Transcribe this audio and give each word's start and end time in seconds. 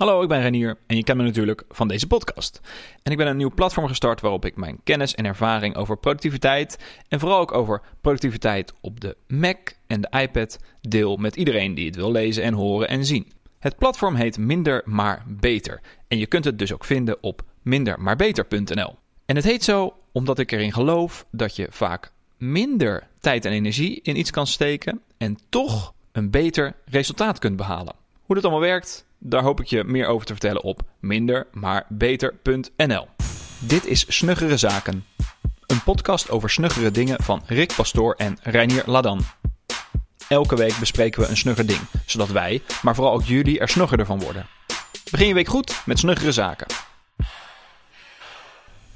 Hallo, 0.00 0.22
ik 0.22 0.28
ben 0.28 0.40
Renier 0.40 0.78
en 0.86 0.96
je 0.96 1.04
kent 1.04 1.18
me 1.18 1.24
natuurlijk 1.24 1.64
van 1.68 1.88
deze 1.88 2.06
podcast. 2.06 2.60
En 3.02 3.12
ik 3.12 3.18
ben 3.18 3.26
een 3.26 3.36
nieuw 3.36 3.54
platform 3.54 3.86
gestart 3.86 4.20
waarop 4.20 4.44
ik 4.44 4.56
mijn 4.56 4.80
kennis 4.84 5.14
en 5.14 5.26
ervaring 5.26 5.76
over 5.76 5.98
productiviteit 5.98 6.78
en 7.08 7.20
vooral 7.20 7.38
ook 7.38 7.52
over 7.52 7.82
productiviteit 8.00 8.72
op 8.80 9.00
de 9.00 9.16
Mac 9.26 9.72
en 9.86 10.00
de 10.00 10.08
iPad 10.20 10.58
deel 10.80 11.16
met 11.16 11.36
iedereen 11.36 11.74
die 11.74 11.86
het 11.86 11.96
wil 11.96 12.10
lezen 12.10 12.42
en 12.42 12.54
horen 12.54 12.88
en 12.88 13.04
zien. 13.04 13.32
Het 13.58 13.76
platform 13.76 14.14
heet 14.14 14.38
Minder 14.38 14.82
maar 14.84 15.24
Beter 15.26 15.80
en 16.08 16.18
je 16.18 16.26
kunt 16.26 16.44
het 16.44 16.58
dus 16.58 16.72
ook 16.72 16.84
vinden 16.84 17.22
op 17.22 17.42
mindermaarbeter.nl. 17.62 18.94
En 19.26 19.36
het 19.36 19.44
heet 19.44 19.64
zo 19.64 19.94
omdat 20.12 20.38
ik 20.38 20.52
erin 20.52 20.72
geloof 20.72 21.26
dat 21.30 21.56
je 21.56 21.66
vaak 21.70 22.12
minder 22.36 23.08
tijd 23.18 23.44
en 23.44 23.52
energie 23.52 24.00
in 24.02 24.18
iets 24.18 24.30
kan 24.30 24.46
steken 24.46 25.00
en 25.18 25.38
toch 25.48 25.94
een 26.12 26.30
beter 26.30 26.76
resultaat 26.84 27.38
kunt 27.38 27.56
behalen. 27.56 27.94
Hoe 28.22 28.34
dat 28.34 28.44
allemaal 28.44 28.68
werkt, 28.68 29.08
daar 29.20 29.42
hoop 29.42 29.60
ik 29.60 29.66
je 29.66 29.84
meer 29.84 30.06
over 30.06 30.26
te 30.26 30.32
vertellen 30.32 30.62
op 30.62 30.82
mindermaarbeter.nl. 31.00 33.08
Dit 33.58 33.86
is 33.86 34.16
Snuggere 34.16 34.56
Zaken. 34.56 35.04
Een 35.66 35.82
podcast 35.82 36.30
over 36.30 36.50
snuggere 36.50 36.90
dingen 36.90 37.22
van 37.22 37.42
Rick 37.46 37.74
Pastoor 37.76 38.14
en 38.14 38.38
Reinier 38.42 38.82
Ladan. 38.86 39.20
Elke 40.28 40.56
week 40.56 40.78
bespreken 40.78 41.20
we 41.20 41.28
een 41.28 41.36
snugger 41.36 41.66
ding, 41.66 41.80
zodat 42.06 42.28
wij, 42.28 42.62
maar 42.82 42.94
vooral 42.94 43.12
ook 43.12 43.24
jullie, 43.24 43.58
er 43.58 43.68
snuggerder 43.68 44.06
van 44.06 44.20
worden. 44.20 44.46
Begin 45.10 45.26
je 45.26 45.34
week 45.34 45.48
goed 45.48 45.82
met 45.86 45.98
Snuggere 45.98 46.32
Zaken. 46.32 46.66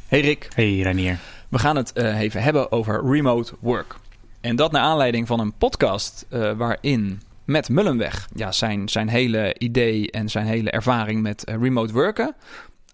Hey 0.08 0.20
Rick. 0.20 0.48
Hey 0.54 0.80
Reinier. 0.80 1.18
We 1.48 1.58
gaan 1.58 1.76
het 1.76 1.92
uh, 1.94 2.20
even 2.20 2.42
hebben 2.42 2.72
over 2.72 3.10
remote 3.10 3.54
work. 3.60 3.96
En 4.40 4.56
dat 4.56 4.72
naar 4.72 4.82
aanleiding 4.82 5.26
van 5.26 5.40
een 5.40 5.54
podcast 5.54 6.26
uh, 6.30 6.52
waarin 6.52 7.22
Matt 7.44 7.68
Mullenweg 7.68 8.28
ja, 8.34 8.52
zijn, 8.52 8.88
zijn 8.88 9.08
hele 9.08 9.54
idee 9.58 10.10
en 10.10 10.28
zijn 10.28 10.46
hele 10.46 10.70
ervaring 10.70 11.22
met 11.22 11.48
uh, 11.48 11.54
remote 11.60 11.92
worken 11.92 12.34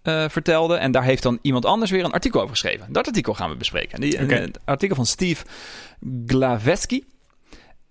uh, 0.03 0.29
vertelde. 0.29 0.75
En 0.75 0.91
daar 0.91 1.03
heeft 1.03 1.23
dan 1.23 1.39
iemand 1.41 1.65
anders 1.65 1.91
weer 1.91 2.03
een 2.03 2.11
artikel 2.11 2.39
over 2.39 2.51
geschreven. 2.51 2.93
Dat 2.93 3.07
artikel 3.07 3.33
gaan 3.33 3.49
we 3.49 3.55
bespreken. 3.55 4.01
Die, 4.01 4.23
okay. 4.23 4.51
Artikel 4.65 4.95
van 4.95 5.05
Steve 5.05 5.45
Glaveski. 6.25 7.05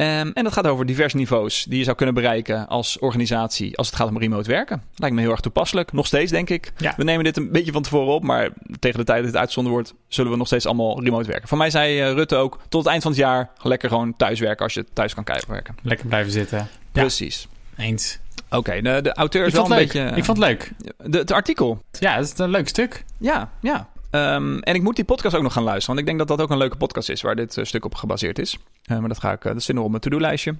Um, 0.00 0.32
en 0.32 0.44
dat 0.44 0.52
gaat 0.52 0.66
over 0.66 0.86
diverse 0.86 1.16
niveaus 1.16 1.64
die 1.64 1.78
je 1.78 1.84
zou 1.84 1.96
kunnen 1.96 2.14
bereiken 2.14 2.68
als 2.68 2.98
organisatie 2.98 3.76
als 3.76 3.86
het 3.86 3.96
gaat 3.96 4.08
om 4.08 4.18
remote 4.18 4.50
werken. 4.50 4.82
Lijkt 4.94 5.14
me 5.14 5.20
heel 5.20 5.30
erg 5.30 5.40
toepasselijk. 5.40 5.92
Nog 5.92 6.06
steeds, 6.06 6.30
denk 6.30 6.50
ik. 6.50 6.72
Ja. 6.76 6.94
We 6.96 7.04
nemen 7.04 7.24
dit 7.24 7.36
een 7.36 7.50
beetje 7.52 7.72
van 7.72 7.82
tevoren 7.82 8.14
op, 8.14 8.22
maar 8.22 8.48
tegen 8.78 8.98
de 8.98 9.04
tijd 9.04 9.18
dat 9.18 9.26
het 9.26 9.36
uitgezonden 9.36 9.72
wordt, 9.72 9.94
zullen 10.08 10.30
we 10.30 10.36
nog 10.36 10.46
steeds 10.46 10.66
allemaal 10.66 11.02
remote 11.02 11.28
werken. 11.28 11.48
Van 11.48 11.58
mij 11.58 11.70
zei 11.70 12.08
uh, 12.08 12.12
Rutte 12.12 12.36
ook, 12.36 12.58
tot 12.68 12.80
het 12.82 12.90
eind 12.90 13.02
van 13.02 13.10
het 13.10 13.20
jaar 13.20 13.50
lekker 13.62 13.88
gewoon 13.88 14.16
thuiswerken 14.16 14.64
als 14.64 14.74
je 14.74 14.84
thuis 14.92 15.14
kan 15.14 15.24
werken. 15.48 15.76
Lekker 15.82 16.06
blijven 16.06 16.32
zitten. 16.32 16.68
Precies. 16.92 17.48
Ja. 17.76 17.84
Eens. 17.84 18.18
Oké, 18.44 18.56
okay, 18.56 18.80
de, 18.80 19.02
de, 19.02 19.12
auteur 19.12 19.46
is 19.46 19.52
wel 19.52 19.64
een 19.64 19.70
leuk. 19.70 19.78
beetje... 19.78 20.16
Ik 20.16 20.24
vond 20.24 20.38
het 20.38 20.46
leuk. 20.46 20.72
De, 21.04 21.18
het 21.18 21.32
artikel. 21.32 21.82
Ja, 21.98 22.16
het 22.16 22.24
is 22.24 22.38
een 22.38 22.50
leuk 22.50 22.68
stuk. 22.68 23.04
Ja, 23.18 23.50
ja. 23.60 23.88
Um, 24.10 24.58
en 24.58 24.74
ik 24.74 24.82
moet 24.82 24.96
die 24.96 25.04
podcast 25.04 25.36
ook 25.36 25.42
nog 25.42 25.52
gaan 25.52 25.62
luisteren. 25.62 25.94
Want 25.94 25.98
ik 25.98 26.06
denk 26.06 26.18
dat 26.18 26.38
dat 26.38 26.46
ook 26.46 26.52
een 26.52 26.58
leuke 26.58 26.76
podcast 26.76 27.08
is 27.08 27.22
waar 27.22 27.36
dit 27.36 27.56
uh, 27.56 27.64
stuk 27.64 27.84
op 27.84 27.94
gebaseerd 27.94 28.38
is. 28.38 28.58
Uh, 28.90 28.98
maar 28.98 29.08
dat 29.08 29.20
ga 29.20 29.32
ik, 29.32 29.44
uh, 29.44 29.52
dat 29.52 29.78
op 29.78 29.88
mijn 29.88 30.00
to-do-lijstje. 30.00 30.54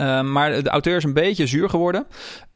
Uh, 0.00 0.22
maar 0.22 0.62
de 0.62 0.70
auteur 0.70 0.96
is 0.96 1.04
een 1.04 1.12
beetje 1.12 1.46
zuur 1.46 1.68
geworden. 1.68 2.06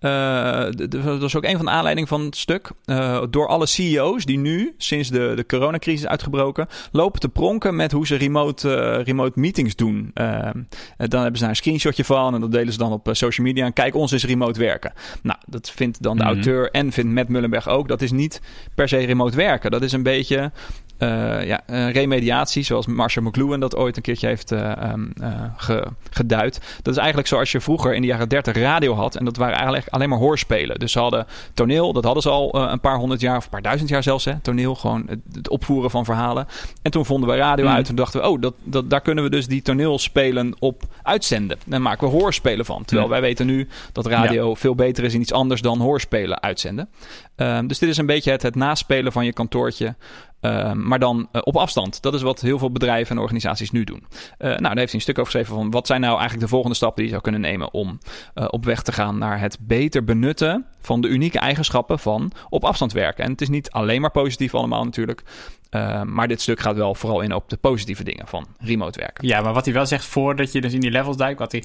Uh, 0.00 0.66
dat 0.88 1.20
was 1.20 1.36
ook 1.36 1.44
een 1.44 1.56
van 1.56 1.64
de 1.64 1.70
aanleidingen 1.70 2.08
van 2.08 2.24
het 2.24 2.36
stuk. 2.36 2.70
Uh, 2.86 3.22
door 3.30 3.48
alle 3.48 3.66
CEO's 3.66 4.24
die 4.24 4.38
nu, 4.38 4.74
sinds 4.78 5.08
de, 5.08 5.32
de 5.36 5.46
coronacrisis 5.46 6.06
uitgebroken, 6.06 6.68
lopen 6.92 7.20
te 7.20 7.28
pronken 7.28 7.76
met 7.76 7.92
hoe 7.92 8.06
ze 8.06 8.16
remote, 8.16 8.96
remote 8.96 9.40
meetings 9.40 9.76
doen. 9.76 10.10
dan 10.14 10.66
hebben 10.96 11.34
ze 11.34 11.40
daar 11.40 11.48
een 11.48 11.56
screenshotje 11.56 12.04
van 12.04 12.34
en 12.34 12.40
dat 12.40 12.52
delen 12.52 12.72
ze 12.72 12.78
dan 12.78 12.92
op 12.92 13.08
social 13.12 13.46
media. 13.46 13.64
En 13.64 13.72
kijk, 13.72 13.94
ons 13.94 14.12
is 14.12 14.24
remote 14.24 14.60
werken. 14.60 14.92
Nou, 15.22 15.38
dat 15.46 15.70
vindt 15.70 16.02
dan 16.02 16.16
de 16.16 16.22
mm 16.22 16.28
-hmm. 16.28 16.36
auteur 16.36 16.70
en 16.70 16.92
vindt 16.92 17.12
Matt 17.12 17.28
Mullenberg 17.28 17.68
ook. 17.68 17.88
Dat 17.88 18.02
is 18.02 18.12
niet 18.12 18.40
per 18.74 18.88
se 18.88 18.96
remote 18.96 19.36
werken. 19.36 19.70
Dat 19.70 19.82
is 19.82 19.92
een 19.92 20.02
beetje 20.02 20.52
uh, 20.98 21.46
ja, 21.46 21.60
remediatie, 21.66 22.62
zoals 22.62 22.86
Marshall 22.86 23.26
McLuhan 23.26 23.60
dat 23.60 23.76
ooit 23.76 23.96
een 23.96 24.02
keertje 24.02 24.26
heeft 24.26 24.52
uh, 24.52 24.72
um, 24.92 25.12
ge, 25.56 25.86
geduid. 26.10 26.60
Dat 26.82 26.92
is 26.92 26.98
eigenlijk 26.98 27.28
zoals 27.28 27.52
je 27.52 27.60
vroeger 27.60 27.94
in 27.94 28.00
de 28.00 28.06
jaren 28.06 28.28
30 28.28 28.56
radio 28.56 28.94
had. 28.94 29.16
En 29.16 29.24
dat 29.24 29.36
waren 29.36 29.54
eigenlijk 29.54 29.88
alleen 29.88 30.08
maar 30.08 30.18
hoorspelen. 30.18 30.78
Dus 30.78 30.92
ze 30.92 30.98
hadden 30.98 31.26
toneel, 31.54 31.92
dat 31.92 32.04
hadden 32.04 32.22
ze 32.22 32.30
al 32.30 32.70
een 32.70 32.80
paar 32.80 32.96
honderd 32.96 33.20
jaar 33.20 33.36
of 33.36 33.44
een 33.44 33.50
paar 33.50 33.62
duizend 33.62 33.88
jaar 33.88 34.02
zelfs. 34.02 34.24
Hè, 34.24 34.40
toneel, 34.40 34.74
gewoon 34.74 35.04
het, 35.08 35.20
het 35.32 35.48
opvoeren 35.48 35.90
van 35.90 36.04
verhalen. 36.04 36.46
En 36.82 36.90
toen 36.90 37.06
vonden 37.06 37.28
we 37.28 37.36
radio 37.36 37.64
mm. 37.64 37.72
uit 37.72 37.88
en 37.88 37.94
dachten 37.94 38.20
we, 38.20 38.28
oh, 38.28 38.40
dat, 38.40 38.54
dat, 38.62 38.90
daar 38.90 39.00
kunnen 39.00 39.24
we 39.24 39.30
dus 39.30 39.46
die 39.46 39.62
toneelspelen 39.62 40.56
op 40.58 40.82
uitzenden. 41.02 41.58
Dan 41.66 41.82
maken 41.82 42.08
we 42.08 42.14
hoorspelen 42.14 42.64
van. 42.64 42.84
Terwijl 42.84 43.06
mm. 43.06 43.12
wij 43.12 43.20
weten 43.20 43.46
nu 43.46 43.68
dat 43.92 44.06
radio 44.06 44.48
ja. 44.48 44.54
veel 44.54 44.74
beter 44.74 45.04
is 45.04 45.14
in 45.14 45.20
iets 45.20 45.32
anders 45.32 45.60
dan 45.60 45.80
hoorspelen 45.80 46.42
uitzenden. 46.42 46.88
Um, 47.36 47.66
dus 47.66 47.78
dit 47.78 47.88
is 47.88 47.96
een 47.96 48.06
beetje 48.06 48.30
het, 48.30 48.54
naspelen 48.54 49.12
van 49.12 49.24
je 49.24 49.32
kantoortje. 49.32 49.94
Uh, 50.40 50.72
maar 50.72 50.98
dan 50.98 51.28
uh, 51.32 51.40
op 51.44 51.56
afstand. 51.56 52.02
Dat 52.02 52.14
is 52.14 52.22
wat 52.22 52.40
heel 52.40 52.58
veel 52.58 52.70
bedrijven 52.70 53.16
en 53.16 53.22
organisaties 53.22 53.70
nu 53.70 53.84
doen. 53.84 54.06
Uh, 54.10 54.48
nou, 54.48 54.60
daar 54.60 54.76
heeft 54.76 54.86
hij 54.86 54.94
een 54.94 55.00
stuk 55.00 55.18
over 55.18 55.30
geschreven 55.32 55.54
van 55.54 55.70
wat 55.70 55.86
zijn 55.86 56.00
nou 56.00 56.12
eigenlijk 56.12 56.42
de 56.42 56.48
volgende 56.48 56.76
stappen 56.76 56.96
die 56.96 57.04
je 57.04 57.10
zou 57.10 57.22
kunnen 57.22 57.40
nemen 57.40 57.72
om 57.72 57.98
op 58.34 58.64
weg 58.64 58.82
te 58.82 58.92
gaan 58.92 59.18
naar 59.18 59.40
het 59.40 59.58
beter 59.60 60.04
benutten 60.04 60.66
van 60.80 61.00
de 61.00 61.08
unieke 61.08 61.38
eigenschappen 61.38 61.98
van 61.98 62.32
op 62.48 62.64
afstand 62.64 62.92
werken. 62.92 63.24
En 63.24 63.30
het 63.30 63.40
is 63.40 63.48
niet 63.48 63.70
alleen 63.70 64.00
maar 64.00 64.10
positief 64.10 64.54
allemaal 64.54 64.84
natuurlijk. 64.84 65.22
maar 66.04 66.28
dit 66.28 66.40
stuk 66.40 66.60
gaat 66.60 66.76
wel 66.76 66.94
vooral 66.94 67.20
in 67.20 67.34
op 67.34 67.48
de 67.48 67.56
positieve 67.56 68.04
dingen 68.04 68.26
van 68.26 68.46
remote 68.58 68.98
werken. 68.98 69.26
Ja, 69.26 69.40
maar 69.40 69.52
wat 69.52 69.64
hij 69.64 69.74
wel 69.74 69.86
zegt 69.86 70.04
voordat 70.04 70.52
je 70.52 70.60
dus 70.60 70.72
in 70.72 70.80
die 70.80 70.90
levels 70.90 71.16
duikt, 71.16 71.38
wat 71.38 71.52
hij 71.52 71.64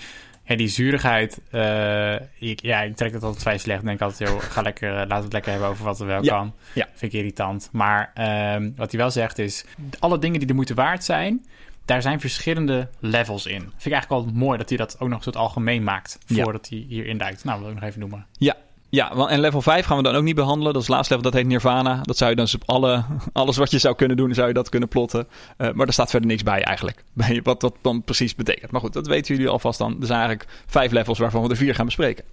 ja, 0.49 0.55
die 0.55 0.67
zuurigheid, 0.67 1.41
uh, 1.51 2.13
ik, 2.39 2.61
ja, 2.61 2.81
ik 2.81 2.95
trek 2.95 3.13
het 3.13 3.23
altijd 3.23 3.41
vrij 3.41 3.57
slecht. 3.57 3.85
denk 3.85 4.01
altijd, 4.01 4.29
joh, 4.29 4.39
ga 4.39 4.61
lekker, 4.61 4.89
uh, 4.89 4.95
laten 4.95 5.15
we 5.17 5.23
het 5.23 5.33
lekker 5.33 5.51
hebben 5.51 5.69
over 5.69 5.85
wat 5.85 5.99
er 5.99 6.05
wel 6.05 6.23
ja. 6.23 6.37
kan. 6.37 6.53
Ja. 6.73 6.87
Vind 6.93 7.13
ik 7.13 7.19
irritant. 7.19 7.69
Maar 7.71 8.11
uh, 8.15 8.69
wat 8.75 8.91
hij 8.91 8.99
wel 8.99 9.11
zegt 9.11 9.37
is, 9.39 9.65
alle 9.99 10.19
dingen 10.19 10.39
die 10.39 10.47
de 10.47 10.53
moeite 10.53 10.73
waard 10.73 11.03
zijn, 11.03 11.45
daar 11.85 12.01
zijn 12.01 12.19
verschillende 12.19 12.89
levels 12.99 13.45
in. 13.45 13.59
Vind 13.59 13.85
ik 13.85 13.91
eigenlijk 13.91 14.25
wel 14.25 14.33
mooi 14.33 14.57
dat 14.57 14.69
hij 14.69 14.77
dat 14.77 14.99
ook 14.99 15.07
nog 15.07 15.17
een 15.17 15.23
soort 15.23 15.35
algemeen 15.35 15.83
maakt, 15.83 16.17
voordat 16.25 16.67
ja. 16.69 16.77
hij 16.77 16.85
hierin 16.87 17.17
duikt. 17.17 17.43
Nou, 17.43 17.59
wil 17.59 17.69
ik 17.69 17.75
nog 17.75 17.83
even 17.83 17.99
noemen. 17.99 18.25
Ja, 18.31 18.55
ja, 18.89 19.11
en 19.11 19.39
level 19.39 19.61
5 19.61 19.85
gaan 19.85 19.97
we 19.97 20.03
dan 20.03 20.15
ook 20.15 20.23
niet 20.23 20.35
behandelen. 20.35 20.73
Dat 20.73 20.81
is 20.81 20.87
het 20.87 20.95
laatste 20.95 21.15
level, 21.15 21.31
dat 21.31 21.39
heet 21.39 21.49
Nirvana. 21.49 22.01
Dat 22.01 22.17
zou 22.17 22.29
je 22.29 22.35
dan 22.35 22.45
dus 22.45 22.55
op 22.55 22.63
alle, 22.65 23.03
alles 23.33 23.57
wat 23.57 23.71
je 23.71 23.79
zou 23.79 23.95
kunnen 23.95 24.17
doen, 24.17 24.33
zou 24.33 24.47
je 24.47 24.53
dat 24.53 24.69
kunnen 24.69 24.89
plotten. 24.89 25.27
Uh, 25.57 25.71
maar 25.71 25.87
er 25.87 25.93
staat 25.93 26.09
verder 26.09 26.29
niks 26.29 26.43
bij 26.43 26.63
eigenlijk. 26.63 27.03
Bij 27.13 27.39
wat 27.43 27.61
dat 27.61 27.75
dan 27.81 28.03
precies 28.03 28.35
betekent. 28.35 28.71
Maar 28.71 28.81
goed, 28.81 28.93
dat 28.93 29.07
weten 29.07 29.35
jullie 29.35 29.49
alvast 29.49 29.79
dan. 29.79 29.97
Er 29.99 30.05
zijn 30.05 30.19
eigenlijk 30.19 30.49
vijf 30.67 30.91
levels 30.91 31.19
waarvan 31.19 31.43
we 31.43 31.49
er 31.49 31.55
vier 31.55 31.75
gaan 31.75 31.85
bespreken. 31.85 32.23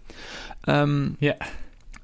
Um, 0.64 1.16
ja. 1.18 1.36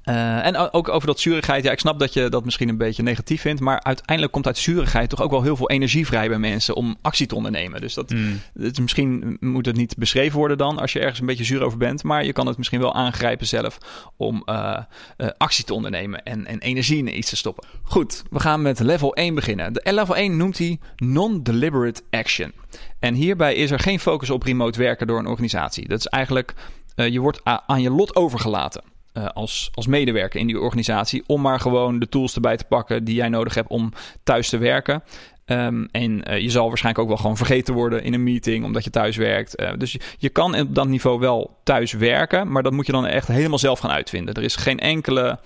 Uh, 0.05 0.45
en 0.45 0.57
ook 0.71 0.89
over 0.89 1.07
dat 1.07 1.19
zurigheid. 1.19 1.63
Ja, 1.63 1.71
ik 1.71 1.79
snap 1.79 1.99
dat 1.99 2.13
je 2.13 2.29
dat 2.29 2.45
misschien 2.45 2.69
een 2.69 2.77
beetje 2.77 3.03
negatief 3.03 3.41
vindt. 3.41 3.61
Maar 3.61 3.83
uiteindelijk 3.83 4.31
komt 4.31 4.45
uit 4.45 4.57
zurigheid 4.57 5.09
toch 5.09 5.21
ook 5.21 5.31
wel 5.31 5.43
heel 5.43 5.55
veel 5.55 5.69
energie 5.69 6.05
vrij 6.05 6.29
bij 6.29 6.37
mensen 6.37 6.75
om 6.75 6.97
actie 7.01 7.27
te 7.27 7.35
ondernemen. 7.35 7.81
Dus 7.81 7.93
dat, 7.93 8.11
mm. 8.11 8.41
het, 8.59 8.79
misschien 8.79 9.37
moet 9.39 9.65
het 9.65 9.75
niet 9.75 9.97
beschreven 9.97 10.37
worden 10.37 10.57
dan 10.57 10.79
als 10.79 10.93
je 10.93 10.99
ergens 10.99 11.19
een 11.19 11.25
beetje 11.25 11.43
zuur 11.43 11.63
over 11.63 11.77
bent. 11.77 12.03
Maar 12.03 12.25
je 12.25 12.33
kan 12.33 12.47
het 12.47 12.57
misschien 12.57 12.79
wel 12.79 12.93
aangrijpen 12.93 13.47
zelf 13.47 13.77
om 14.17 14.43
uh, 14.45 14.77
uh, 15.17 15.27
actie 15.37 15.65
te 15.65 15.73
ondernemen 15.73 16.23
en, 16.23 16.45
en 16.45 16.59
energie 16.59 16.97
in 16.97 17.17
iets 17.17 17.29
te 17.29 17.35
stoppen. 17.35 17.67
Goed, 17.83 18.23
we 18.29 18.39
gaan 18.39 18.61
met 18.61 18.79
level 18.79 19.15
1 19.15 19.35
beginnen. 19.35 19.73
De 19.73 19.93
level 19.93 20.15
1 20.15 20.37
noemt 20.37 20.57
hij 20.57 20.79
non-deliberate 20.95 22.01
action. 22.09 22.51
En 22.99 23.13
hierbij 23.13 23.55
is 23.55 23.71
er 23.71 23.79
geen 23.79 23.99
focus 23.99 24.29
op 24.29 24.43
remote 24.43 24.79
werken 24.79 25.07
door 25.07 25.19
een 25.19 25.27
organisatie. 25.27 25.87
Dat 25.87 25.99
is 25.99 26.05
eigenlijk, 26.05 26.53
je 26.95 27.19
wordt 27.19 27.41
aan 27.43 27.81
je 27.81 27.89
lot 27.89 28.15
overgelaten. 28.15 28.92
Uh, 29.17 29.27
als, 29.33 29.69
als 29.73 29.87
medewerker 29.87 30.39
in 30.39 30.47
die 30.47 30.59
organisatie. 30.59 31.23
Om 31.25 31.41
maar 31.41 31.59
gewoon 31.59 31.99
de 31.99 32.09
tools 32.09 32.35
erbij 32.35 32.57
te 32.57 32.63
pakken 32.63 33.03
die 33.03 33.15
jij 33.15 33.29
nodig 33.29 33.53
hebt 33.53 33.69
om 33.69 33.93
thuis 34.23 34.49
te 34.49 34.57
werken. 34.57 35.03
Um, 35.45 35.87
en 35.91 36.31
uh, 36.31 36.39
je 36.39 36.49
zal 36.49 36.67
waarschijnlijk 36.67 37.03
ook 37.03 37.09
wel 37.09 37.21
gewoon 37.21 37.37
vergeten 37.37 37.73
worden 37.73 38.03
in 38.03 38.13
een 38.13 38.23
meeting 38.23 38.65
omdat 38.65 38.83
je 38.83 38.89
thuis 38.89 39.17
werkt. 39.17 39.61
Uh, 39.61 39.71
dus 39.77 39.91
je, 39.91 39.99
je, 40.17 40.29
kan 40.29 40.55
op 40.55 40.75
dat 40.75 40.87
niveau 40.87 41.19
wel 41.19 41.59
thuis 41.63 41.91
werken, 41.91 42.51
maar 42.51 42.63
dat 42.63 42.71
moet 42.71 42.85
je 42.85 42.91
dan 42.91 43.05
echt 43.05 43.27
helemaal 43.27 43.59
zelf 43.59 43.79
gaan 43.79 43.91
uitvinden. 43.91 44.33
Er 44.33 44.43
is 44.43 44.55
geen 44.55 44.79
enkele 44.79 45.39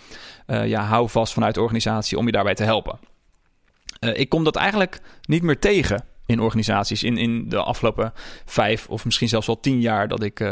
ja, 0.47 0.83
houvast 0.83 1.33
vanuit 1.33 1.53
de 1.53 1.62
organisatie 1.62 2.18
om 2.18 2.25
je 2.25 2.31
daarbij 2.31 2.56
te 2.56 2.63
helpen. 2.63 3.00
ik 4.00 4.30
kom 4.30 4.44
dat 4.44 4.56
eigenlijk 4.56 5.01
niet 5.25 5.44
meer 5.44 5.59
tegen 5.59 6.03
in 6.27 6.39
organisaties 6.39 7.03
in, 7.03 7.18
in 7.18 7.50
de 7.50 7.57
afgelopen 7.57 8.13
vijf 8.45 8.88
of 8.89 9.06
misschien 9.06 9.27
zelfs 9.27 9.47
wel 9.47 9.59
tien 9.59 9.81
jaar 9.81 10.07
dat 10.07 10.24
ik 10.24 10.39
uh, 10.39 10.51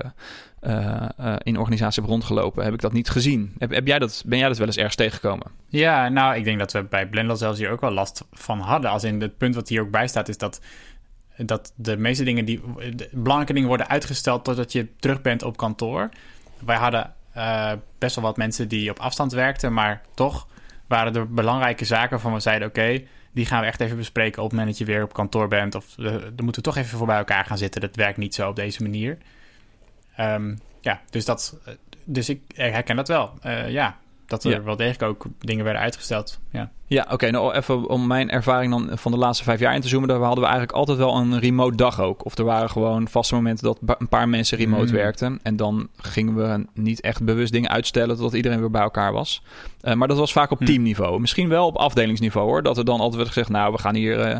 uh, 1.19 1.35
in 1.43 1.57
organisaties 1.57 1.95
heb 1.95 2.05
rondgelopen, 2.05 2.63
heb 2.63 2.73
ik 2.73 2.81
dat 2.81 2.93
niet 2.93 3.09
gezien. 3.09 3.53
Heb, 3.57 3.71
heb 3.71 3.87
jij 3.87 3.99
dat, 3.99 4.23
ben 4.25 4.37
jij 4.37 4.47
dat 4.47 4.57
wel 4.57 4.67
eens 4.67 4.77
ergens 4.77 4.95
tegengekomen? 4.95 5.51
Ja, 5.67 6.09
nou, 6.09 6.35
ik 6.35 6.43
denk 6.43 6.59
dat 6.59 6.71
we 6.71 6.83
bij 6.83 7.07
Blender 7.07 7.37
zelfs 7.37 7.59
hier 7.59 7.69
ook 7.69 7.81
wel 7.81 7.91
last 7.91 8.25
van 8.31 8.59
hadden. 8.59 8.91
Als 8.91 9.03
in 9.03 9.21
het 9.21 9.37
punt 9.37 9.55
wat 9.55 9.69
hier 9.69 9.81
ook 9.81 9.91
bij 9.91 10.07
staat, 10.07 10.29
is 10.29 10.37
dat, 10.37 10.61
dat 11.37 11.73
de 11.75 11.97
meeste 11.97 12.23
dingen 12.23 12.45
die 12.45 12.61
belangrijke 13.11 13.53
dingen 13.53 13.67
worden 13.67 13.89
uitgesteld 13.89 14.43
totdat 14.43 14.71
je 14.71 14.87
terug 14.99 15.21
bent 15.21 15.43
op 15.43 15.57
kantoor. 15.57 16.09
Wij 16.65 16.77
hadden 16.77 17.13
best 17.97 18.15
wel 18.15 18.23
wat 18.23 18.37
mensen 18.37 18.67
die 18.67 18.89
op 18.89 18.99
afstand 18.99 19.31
werkten, 19.31 19.73
maar 19.73 20.01
toch 20.13 20.47
waren 20.87 21.15
er 21.15 21.29
belangrijke 21.29 21.85
zaken 21.85 22.19
van 22.19 22.33
we 22.33 22.39
zeiden: 22.39 22.67
oké. 22.67 23.01
Die 23.35 23.45
gaan 23.45 23.61
we 23.61 23.67
echt 23.67 23.79
even 23.79 23.97
bespreken 23.97 24.43
op 24.43 24.49
het 24.49 24.57
moment 24.57 24.77
dat 24.77 24.87
je 24.87 24.93
weer 24.93 25.03
op 25.03 25.13
kantoor 25.13 25.47
bent. 25.47 25.75
Of 25.75 25.95
uh, 25.97 26.11
dan 26.11 26.21
moeten 26.21 26.45
we 26.55 26.61
toch 26.61 26.77
even 26.77 26.97
voor 26.97 27.07
bij 27.07 27.17
elkaar 27.17 27.45
gaan 27.45 27.57
zitten. 27.57 27.81
Dat 27.81 27.95
werkt 27.95 28.17
niet 28.17 28.35
zo 28.35 28.49
op 28.49 28.55
deze 28.55 28.81
manier. 28.81 29.17
Um, 30.19 30.59
ja, 30.81 31.01
dus, 31.09 31.25
dat, 31.25 31.59
dus 32.03 32.29
ik 32.29 32.41
herken 32.55 32.95
dat 32.95 33.07
wel. 33.07 33.33
Uh, 33.45 33.69
ja, 33.69 33.97
dat 34.27 34.43
er 34.43 34.51
Ja. 34.51 34.63
wel 34.63 34.75
degelijk 34.75 35.03
ook 35.03 35.25
dingen 35.39 35.63
werden 35.63 35.81
uitgesteld. 35.81 36.39
Ja. 36.51 36.71
Ja, 36.87 37.07
oké. 37.11 37.29
nou 37.31 37.53
even 37.53 37.89
om 37.89 38.07
mijn 38.07 38.29
ervaring 38.29 38.71
dan 38.71 38.89
van 38.97 39.11
de 39.11 39.17
laatste 39.17 39.43
vijf 39.43 39.59
jaar 39.59 39.75
in 39.75 39.81
te 39.81 39.87
zoomen. 39.87 40.07
Daar 40.09 40.17
hadden 40.17 40.39
we 40.39 40.49
eigenlijk 40.49 40.77
altijd 40.77 40.97
wel 40.97 41.15
een 41.15 41.39
remote 41.39 41.75
dag 41.75 41.99
ook. 42.01 42.25
Of 42.25 42.37
er 42.37 42.43
waren 42.43 42.69
gewoon 42.69 43.07
vaste 43.07 43.35
momenten 43.35 43.65
dat 43.65 43.97
een 43.99 44.07
paar 44.07 44.29
mensen 44.29 44.57
remote 44.57 44.85
Mm. 44.85 44.91
werkten. 44.91 45.39
En 45.43 45.55
dan 45.55 45.87
gingen 45.97 46.35
we 46.35 46.65
niet 46.73 47.01
echt 47.01 47.23
bewust 47.23 47.51
dingen 47.51 47.69
uitstellen 47.69 48.15
totdat 48.15 48.33
iedereen 48.33 48.59
weer 48.59 48.71
bij 48.71 48.81
elkaar 48.81 49.13
was. 49.13 49.41
Eh, 49.81 49.93
maar 49.93 50.07
dat 50.07 50.17
was 50.17 50.31
vaak 50.31 50.51
op 50.51 50.59
Mm. 50.59 50.65
teamniveau. 50.65 51.19
Misschien 51.19 51.49
wel 51.49 51.65
op 51.65 51.75
afdelingsniveau 51.75 52.47
hoor. 52.47 52.63
Dat 52.63 52.77
er 52.77 52.85
dan 52.85 52.97
altijd 52.99 53.15
werd 53.15 53.27
gezegd, 53.27 53.49
nou 53.49 53.71
we 53.71 53.77
gaan 53.79 53.95
hier 53.95 54.19
eh, 54.19 54.35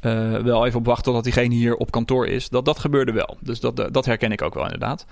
eh, 0.00 0.42
wel 0.42 0.66
even 0.66 0.78
op 0.78 0.86
wachten 0.86 1.04
totdat 1.04 1.24
diegene 1.24 1.54
hier 1.54 1.76
op 1.76 1.90
kantoor 1.90 2.26
is. 2.26 2.48
Dat, 2.48 2.64
dat 2.64 2.78
gebeurde 2.78 3.12
wel. 3.12 3.36
Dus 3.40 3.60
dat, 3.60 3.88
dat 3.92 4.04
herken 4.04 4.32
ik 4.32 4.42
ook 4.42 4.54
wel 4.54 4.64
inderdaad. 4.64 5.06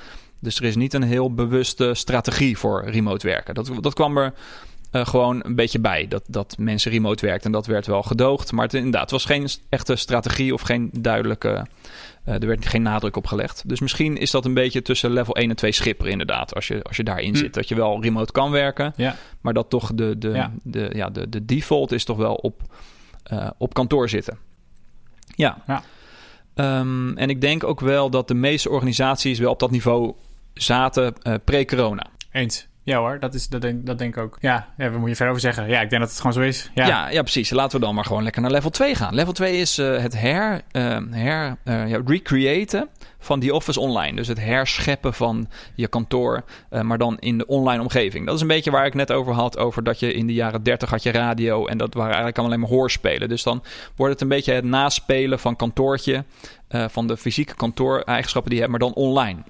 Dus 0.46 0.58
er 0.58 0.64
is 0.64 0.76
niet 0.76 0.94
een 0.94 1.02
heel 1.02 1.34
bewuste 1.34 1.94
strategie 1.94 2.58
voor 2.58 2.84
remote 2.84 3.26
werken. 3.26 3.54
Dat, 3.54 3.70
dat 3.80 3.94
kwam 3.94 4.16
er 4.18 4.32
eh, 4.90 5.06
gewoon 5.06 5.40
een 5.44 5.54
beetje 5.54 5.78
bij. 5.78 6.08
Dat, 6.08 6.22
dat 6.26 6.54
mensen 6.58 6.90
remote 6.90 7.26
werkten 7.26 7.46
en 7.46 7.52
dat 7.52 7.66
werd 7.66 7.86
wel 7.86 8.02
gedoogd. 8.02 8.52
Maar 8.52 8.64
het, 8.64 8.74
inderdaad, 8.74 9.00
het 9.00 9.10
was 9.10 9.24
geen 9.24 9.48
echte 9.68 9.96
strategie 9.96 10.54
of 10.54 10.60
geen 10.60 10.90
duidelijke... 10.92 11.66
eh, 12.24 12.34
er 12.34 12.46
werd 12.46 12.66
geen 12.66 12.82
nadruk 12.82 13.16
op 13.16 13.26
gelegd. 13.26 13.62
Dus 13.68 13.80
misschien 13.80 14.16
is 14.16 14.30
dat 14.30 14.44
een 14.44 14.54
beetje 14.54 14.82
tussen 14.82 15.10
level 15.10 15.34
1 15.36 15.50
en 15.50 15.56
2 15.56 15.72
schipper 15.72 16.06
inderdaad. 16.08 16.54
Als 16.54 16.66
je, 16.68 16.82
als 16.82 16.96
je 16.96 17.04
daarin 17.04 17.30
Hm. 17.32 17.36
zit. 17.36 17.54
Dat 17.54 17.68
je 17.68 17.74
wel 17.74 18.02
remote 18.02 18.32
kan 18.32 18.50
werken. 18.50 18.92
Ja. 18.96 19.16
Maar 19.40 19.54
dat 19.54 19.70
toch 19.70 19.94
de, 19.94 20.18
de, 20.18 20.28
Ja. 20.28 20.52
de, 20.62 20.90
ja, 20.94 21.10
de, 21.10 21.28
de 21.28 21.44
default 21.44 21.92
is 21.92 22.04
toch 22.04 22.16
wel 22.16 22.34
op, 22.34 22.60
eh, 23.22 23.50
op 23.58 23.74
kantoor 23.74 24.08
zitten. 24.08 24.38
Ja. 25.34 25.62
Ja. 25.66 25.82
Ehm, 26.54 27.16
en 27.16 27.30
ik 27.30 27.40
denk 27.40 27.64
ook 27.64 27.80
wel 27.80 28.10
dat 28.10 28.28
de 28.28 28.34
meeste 28.34 28.70
organisaties 28.70 29.38
wel 29.38 29.50
op 29.50 29.58
dat 29.58 29.70
niveau 29.70 30.14
zaten 30.56 31.14
eh, 31.22 31.34
pre-corona. 31.44 32.06
Eens. 32.32 32.66
Ja 32.86 32.98
hoor, 32.98 33.18
dat, 33.20 33.34
is, 33.34 33.48
dat, 33.48 33.60
denk, 33.60 33.86
dat 33.86 33.98
denk 33.98 34.16
ik 34.16 34.22
ook. 34.22 34.38
Ja, 34.40 34.68
ja, 34.76 34.90
wat 34.90 35.00
moet 35.00 35.08
je 35.08 35.14
verder 35.14 35.34
over 35.34 35.40
zeggen? 35.40 35.68
Ja, 35.68 35.80
ik 35.80 35.90
denk 35.90 36.00
dat 36.02 36.10
het 36.10 36.20
gewoon 36.20 36.32
zo 36.32 36.40
is. 36.40 36.70
Ja, 36.74 36.86
Ja. 36.86 37.10
Ja, 37.10 37.22
precies. 37.22 37.50
Laten 37.50 37.80
we 37.80 37.84
dan 37.84 37.94
maar 37.94 38.04
gewoon 38.04 38.22
lekker 38.22 38.42
naar 38.42 38.50
level 38.50 38.70
2 38.70 38.94
gaan. 38.94 39.14
Level 39.14 39.32
2 39.32 39.56
is 39.56 39.78
eh, 39.78 39.96
het 39.96 40.20
her, 40.20 40.62
eh, 40.70 40.98
her 41.10 41.56
eh, 41.64 41.88
ja, 41.88 42.00
recreëten 42.04 42.88
van 43.18 43.40
die 43.40 43.54
office 43.54 43.80
online. 43.80 44.16
Dus 44.16 44.28
het 44.28 44.40
herscheppen 44.40 45.14
van 45.14 45.48
je 45.74 45.88
kantoor, 45.88 46.44
maar 46.82 46.98
dan 46.98 47.18
in 47.18 47.38
de 47.38 47.46
online 47.46 47.82
omgeving. 47.82 48.26
Dat 48.26 48.34
is 48.34 48.40
een 48.40 48.46
beetje 48.46 48.70
waar 48.70 48.86
ik 48.86 48.94
net 48.94 49.12
over 49.12 49.32
had, 49.32 49.58
over 49.58 49.82
dat 49.82 50.00
je 50.00 50.12
in 50.12 50.26
de 50.26 50.34
jaren 50.34 50.62
30 50.62 50.90
had 50.90 51.02
je 51.02 51.10
radio 51.10 51.66
en 51.66 51.78
dat 51.78 51.94
waren 51.94 52.06
eigenlijk 52.06 52.38
allemaal 52.38 52.56
alleen 52.56 52.68
maar 52.68 52.78
hoorspelen. 52.78 53.28
Dus 53.28 53.42
dan 53.42 53.62
wordt 53.96 54.12
het 54.12 54.22
een 54.22 54.28
beetje 54.28 54.52
het 54.52 54.64
naspelen 54.64 55.38
van 55.38 55.56
kantoortje, 55.56 56.24
van 56.68 57.06
de 57.06 57.16
fysieke 57.16 57.54
kantooreigenschappen 57.54 58.50
die 58.50 58.60
je 58.60 58.66
hebt, 58.66 58.78
maar 58.78 58.88
dan 58.88 58.94
online. 58.94 59.42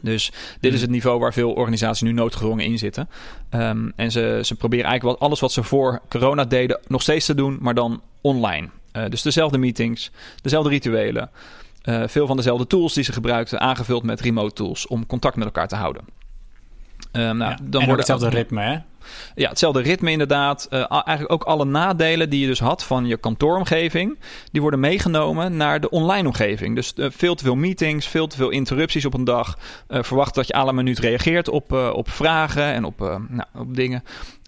Dus 0.00 0.32
dit 0.60 0.72
is 0.74 0.80
het 0.80 0.90
niveau 0.90 1.18
waar 1.20 1.32
veel 1.32 1.52
organisaties 1.52 2.02
nu 2.02 2.12
noodgedwongen 2.12 2.64
in 2.64 2.78
zitten. 2.78 3.08
Ehm, 3.50 3.88
en 3.96 4.10
ze, 4.10 4.40
ze 4.44 4.54
proberen 4.54 4.84
eigenlijk 4.86 5.18
wat, 5.18 5.28
alles 5.28 5.40
wat 5.40 5.52
ze 5.52 5.62
voor 5.62 6.00
corona 6.08 6.44
deden 6.44 6.80
nog 6.86 7.02
steeds 7.02 7.26
te 7.26 7.34
doen, 7.34 7.58
maar 7.60 7.74
dan 7.74 8.02
online. 8.20 8.68
Eh, 8.92 9.04
dus 9.08 9.22
dezelfde 9.22 9.58
meetings, 9.58 10.10
dezelfde 10.42 10.70
rituelen. 10.70 11.30
eh, 11.82 12.02
veel 12.06 12.26
van 12.26 12.36
dezelfde 12.36 12.66
tools 12.66 12.94
die 12.94 13.04
ze 13.04 13.12
gebruikten, 13.12 13.60
aangevuld 13.60 14.02
met 14.02 14.20
remote 14.20 14.54
tools 14.54 14.86
om 14.86 15.06
contact 15.06 15.36
met 15.36 15.44
elkaar 15.44 15.68
te 15.68 15.76
houden. 15.76 16.02
Ehm, 17.12 17.36
nou, 17.36 17.50
Ja. 17.50 17.58
dan 17.62 17.80
en 17.80 17.86
worden 17.86 17.96
hetzelfde 17.96 18.28
ritme, 18.28 18.62
hè? 18.62 18.78
Ja, 19.34 19.48
hetzelfde 19.48 19.80
ritme 19.82 20.10
inderdaad. 20.10 20.66
Eh, 20.70 20.84
eigenlijk 20.90 21.32
ook 21.32 21.42
alle 21.42 21.64
nadelen 21.64 22.30
die 22.30 22.40
je 22.40 22.46
dus 22.46 22.60
had 22.60 22.84
van 22.84 23.06
je 23.06 23.16
kantooromgeving, 23.16 24.18
die 24.52 24.60
worden 24.60 24.80
meegenomen 24.80 25.56
naar 25.56 25.80
de 25.80 25.90
online 25.90 26.26
omgeving. 26.26 26.74
Dus 26.74 26.94
eh, 26.94 27.06
veel 27.10 27.34
te 27.34 27.44
veel 27.44 27.54
meetings, 27.54 28.06
veel 28.06 28.26
te 28.26 28.36
veel 28.36 28.50
interrupties 28.50 29.04
op 29.04 29.14
een 29.14 29.24
dag. 29.24 29.58
Eh, 29.88 30.02
verwacht 30.02 30.34
dat 30.34 30.46
je 30.46 30.52
alle 30.52 30.72
minuut 30.72 30.98
reageert 30.98 31.48
op, 31.48 31.72
op 31.72 32.10
vragen 32.10 32.64
en 32.64 32.84
op, 32.84 32.98
nou, 33.28 33.48
op 33.54 33.74
dingen. 33.74 34.02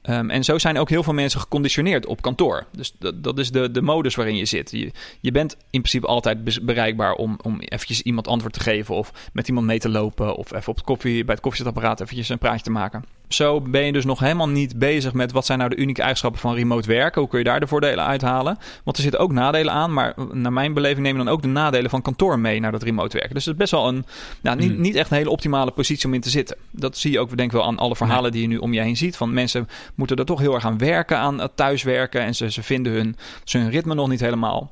Ehm, 0.08 0.30
en 0.30 0.44
zo 0.44 0.58
zijn 0.58 0.78
ook 0.78 0.88
heel 0.88 1.02
veel 1.02 1.12
mensen 1.12 1.40
geconditioneerd 1.40 2.06
op 2.06 2.22
kantoor. 2.22 2.66
Dus 2.72 2.94
dat, 2.98 3.22
dat 3.24 3.38
is 3.38 3.50
de, 3.50 3.70
de 3.70 3.82
modus 3.82 4.14
waarin 4.14 4.36
je 4.36 4.44
zit. 4.44 4.70
Je, 4.70 4.90
je 5.20 5.32
bent 5.32 5.52
in 5.52 5.80
principe 5.80 6.06
altijd 6.06 6.64
bereikbaar 6.64 7.12
om, 7.12 7.38
om 7.42 7.60
eventjes 7.60 8.02
iemand 8.02 8.28
antwoord 8.28 8.52
te 8.52 8.60
geven... 8.60 8.94
of 8.94 9.12
met 9.32 9.48
iemand 9.48 9.66
mee 9.66 9.78
te 9.78 9.88
lopen 9.88 10.36
of 10.36 10.52
even 10.52 10.68
op 10.68 10.76
het 10.76 10.84
koffie, 10.84 11.24
bij 11.24 11.34
het 11.34 11.42
koffiezetapparaat 11.42 12.00
eventjes 12.00 12.28
een 12.28 12.38
praatje 12.38 12.62
te 12.62 12.70
maken. 12.70 13.04
Zo 13.28 13.60
ben 13.60 13.84
je 13.84 13.92
dus 13.92 14.04
nog 14.04 14.20
helemaal 14.20 14.48
niet 14.48 14.78
bezig 14.78 15.12
met 15.12 15.32
wat 15.32 15.46
zijn 15.46 15.58
nou 15.58 15.70
de 15.70 15.76
unieke 15.76 16.00
eigenschappen 16.00 16.40
van 16.40 16.54
remote 16.54 16.88
werken. 16.88 17.20
Hoe 17.20 17.30
kun 17.30 17.38
je 17.38 17.44
daar 17.44 17.60
de 17.60 17.66
voordelen 17.66 18.04
uithalen? 18.04 18.58
Want 18.84 18.96
er 18.96 19.02
zitten 19.02 19.20
ook 19.20 19.32
nadelen 19.32 19.72
aan, 19.72 19.92
maar 19.92 20.14
naar 20.32 20.52
mijn 20.52 20.74
beleving 20.74 21.00
nemen 21.00 21.24
dan 21.24 21.34
ook 21.34 21.42
de 21.42 21.48
nadelen 21.48 21.90
van 21.90 22.02
kantoor 22.02 22.38
mee 22.38 22.60
naar 22.60 22.72
dat 22.72 22.82
remote 22.82 23.16
werken. 23.16 23.34
Dus 23.34 23.44
het 23.44 23.54
is 23.54 23.60
best 23.60 23.70
wel 23.70 23.88
een, 23.88 24.04
nou, 24.40 24.56
niet, 24.56 24.70
Hmm. 24.72 24.80
niet 24.80 24.94
echt 24.94 25.10
een 25.10 25.16
hele 25.16 25.30
optimale 25.30 25.70
positie 25.70 26.06
om 26.06 26.14
in 26.14 26.20
te 26.20 26.30
zitten. 26.30 26.56
Dat 26.70 26.96
zie 26.96 27.12
je 27.12 27.20
ook 27.20 27.36
denk 27.36 27.50
ik 27.50 27.56
wel 27.56 27.66
aan 27.66 27.78
alle 27.78 27.96
verhalen 27.96 28.32
die 28.32 28.42
je 28.42 28.48
nu 28.48 28.56
om 28.56 28.72
je 28.72 28.80
heen 28.80 28.96
ziet. 28.96 29.16
Van 29.16 29.32
mensen 29.32 29.68
moeten 29.94 30.16
er 30.16 30.24
toch 30.24 30.40
heel 30.40 30.54
erg 30.54 30.64
aan 30.64 30.78
werken, 30.78 31.18
aan 31.18 31.40
het 31.40 31.56
thuiswerken. 31.56 32.20
En 32.20 32.34
ze, 32.34 32.50
ze 32.50 32.62
vinden 32.62 32.92
hun, 32.92 33.16
ze 33.44 33.58
hun 33.58 33.70
ritme 33.70 33.94
nog 33.94 34.08
niet 34.08 34.20
helemaal. 34.20 34.68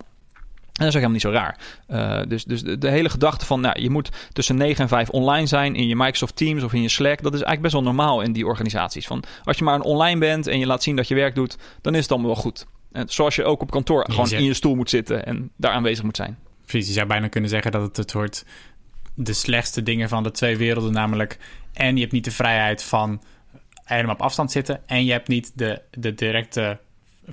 En 0.76 0.84
dat 0.84 0.94
is 0.94 1.00
ook 1.00 1.08
helemaal 1.10 1.10
niet 1.10 1.20
zo 1.20 1.30
raar. 1.30 1.58
Eh, 1.86 2.28
dus 2.28 2.44
dus 2.44 2.62
de, 2.62 2.78
de 2.78 2.88
hele 2.90 3.08
gedachte 3.08 3.46
van, 3.46 3.60
nou, 3.60 3.80
je 3.80 3.90
moet 3.90 4.08
tussen 4.32 4.56
9 4.56 4.82
en 4.82 4.88
5 4.88 5.08
online 5.08 5.46
zijn 5.46 5.74
in 5.74 5.86
je 5.88 5.96
Microsoft 5.96 6.36
Teams 6.36 6.62
of 6.62 6.72
in 6.72 6.82
je 6.82 6.88
Slack. 6.88 7.22
Dat 7.22 7.34
is 7.34 7.42
eigenlijk 7.42 7.62
best 7.62 7.72
wel 7.72 7.82
normaal 7.82 8.20
in 8.20 8.32
die 8.32 8.46
organisaties. 8.46 9.06
Van, 9.06 9.22
als 9.44 9.58
je 9.58 9.64
maar 9.64 9.74
een 9.74 9.82
online 9.82 10.20
bent 10.20 10.46
en 10.46 10.58
je 10.58 10.66
laat 10.66 10.82
zien 10.82 10.96
dat 10.96 11.08
je 11.08 11.14
werk 11.14 11.34
doet, 11.34 11.56
dan 11.80 11.94
is 11.94 12.02
het 12.02 12.10
allemaal 12.10 12.30
wel 12.30 12.42
goed. 12.42 12.66
En 12.92 13.08
zoals 13.08 13.34
je 13.36 13.44
ook 13.44 13.62
op 13.62 13.70
kantoor 13.70 14.04
Je 14.06 14.10
gewoon 14.10 14.26
zegt- 14.26 14.40
in 14.42 14.46
je 14.48 14.54
stoel 14.54 14.74
moet 14.74 14.90
zitten 14.90 15.26
en 15.26 15.50
daar 15.56 15.72
aanwezig 15.72 16.04
moet 16.04 16.16
zijn. 16.16 16.38
Precies, 16.66 16.86
je 16.88 16.94
zou 16.94 17.06
bijna 17.06 17.28
kunnen 17.28 17.50
zeggen 17.50 17.72
dat 17.72 17.82
het 17.82 17.96
het 17.96 18.10
soort 18.10 18.44
de 19.14 19.32
slechtste 19.32 19.82
dingen 19.82 20.08
van 20.08 20.22
de 20.22 20.30
twee 20.30 20.56
werelden, 20.56 20.92
namelijk 20.92 21.38
en 21.72 21.94
je 21.94 22.00
hebt 22.00 22.12
niet 22.12 22.24
de 22.24 22.30
vrijheid 22.30 22.82
van 22.82 23.22
helemaal 23.84 24.14
op 24.14 24.22
afstand 24.22 24.52
zitten 24.52 24.80
en 24.86 25.04
je 25.04 25.12
hebt 25.12 25.28
niet 25.28 25.52
de, 25.54 25.80
de 25.90 26.14
directe 26.14 26.78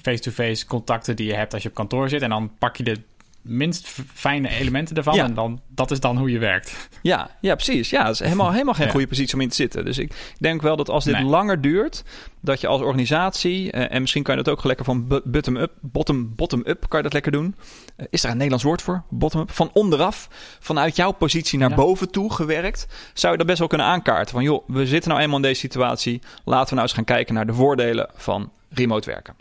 face-to-face 0.01 0.65
contacten 0.65 1.15
die 1.15 1.27
je 1.27 1.33
hebt 1.33 1.53
als 1.53 1.63
je 1.63 1.69
op 1.69 1.75
kantoor 1.75 2.09
zit 2.09 2.21
en 2.21 2.29
dan 2.29 2.51
pak 2.59 2.75
je 2.77 2.83
de 2.83 2.99
minst 3.43 3.87
fijne 4.13 4.49
elementen 4.49 4.95
ervan 4.95 5.15
Ja. 5.15 5.23
en 5.23 5.33
dan 5.33 5.61
dat 5.67 5.91
is 5.91 5.99
dan 5.99 6.17
hoe 6.17 6.31
je 6.31 6.39
werkt. 6.39 6.89
Ja, 7.01 7.29
ja 7.41 7.55
precies. 7.55 7.89
Ja, 7.89 8.03
dat 8.03 8.13
is 8.13 8.19
helemaal, 8.19 8.51
helemaal 8.57 8.73
geen 8.73 8.85
Ja. 8.85 8.91
goede 8.91 9.07
positie 9.07 9.33
om 9.33 9.41
in 9.41 9.49
te 9.49 9.55
zitten. 9.55 9.85
Dus 9.85 9.97
ik 9.97 10.33
denk 10.39 10.61
wel 10.61 10.75
dat 10.75 10.89
als 10.89 11.03
dit 11.05 11.13
Nee. 11.13 11.23
langer 11.23 11.61
duurt, 11.61 12.03
dat 12.41 12.61
je 12.61 12.67
als 12.67 12.81
organisatie, 12.81 13.71
eh, 13.71 13.95
en 13.95 14.01
misschien 14.01 14.23
kan 14.23 14.37
je 14.37 14.43
dat 14.43 14.53
ook 14.53 14.63
lekker 14.63 14.85
van 14.85 15.21
bottom-up, 15.23 15.71
bottom, 15.81 16.35
bottom-up 16.35 16.85
kan 16.87 16.97
je 16.97 17.03
dat 17.03 17.13
lekker 17.13 17.31
doen. 17.31 17.55
Eh, 17.95 18.05
is 18.09 18.21
daar 18.21 18.31
een 18.31 18.37
Nederlands 18.37 18.65
woord 18.65 18.81
voor? 18.81 19.03
Bottom-up? 19.09 19.51
Van 19.51 19.69
onderaf, 19.73 20.27
vanuit 20.59 20.95
jouw 20.95 21.11
positie 21.11 21.59
naar 21.59 21.69
Ja. 21.69 21.75
boven 21.75 22.11
toe 22.11 22.33
gewerkt, 22.33 22.87
zou 23.13 23.31
je 23.31 23.37
dat 23.37 23.47
best 23.47 23.59
wel 23.59 23.67
kunnen 23.67 23.87
aankaarten. 23.87 24.33
Van 24.33 24.43
joh, 24.43 24.67
we 24.67 24.87
zitten 24.87 25.09
nou 25.09 25.21
eenmaal 25.21 25.37
in 25.37 25.43
deze 25.43 25.59
situatie, 25.59 26.21
laten 26.45 26.67
we 26.69 26.73
nou 26.75 26.81
eens 26.87 26.93
gaan 26.95 27.03
kijken 27.03 27.33
naar 27.33 27.45
de 27.47 27.53
voordelen 27.53 28.09
van 28.15 28.51
remote 28.69 29.09
werken. 29.09 29.35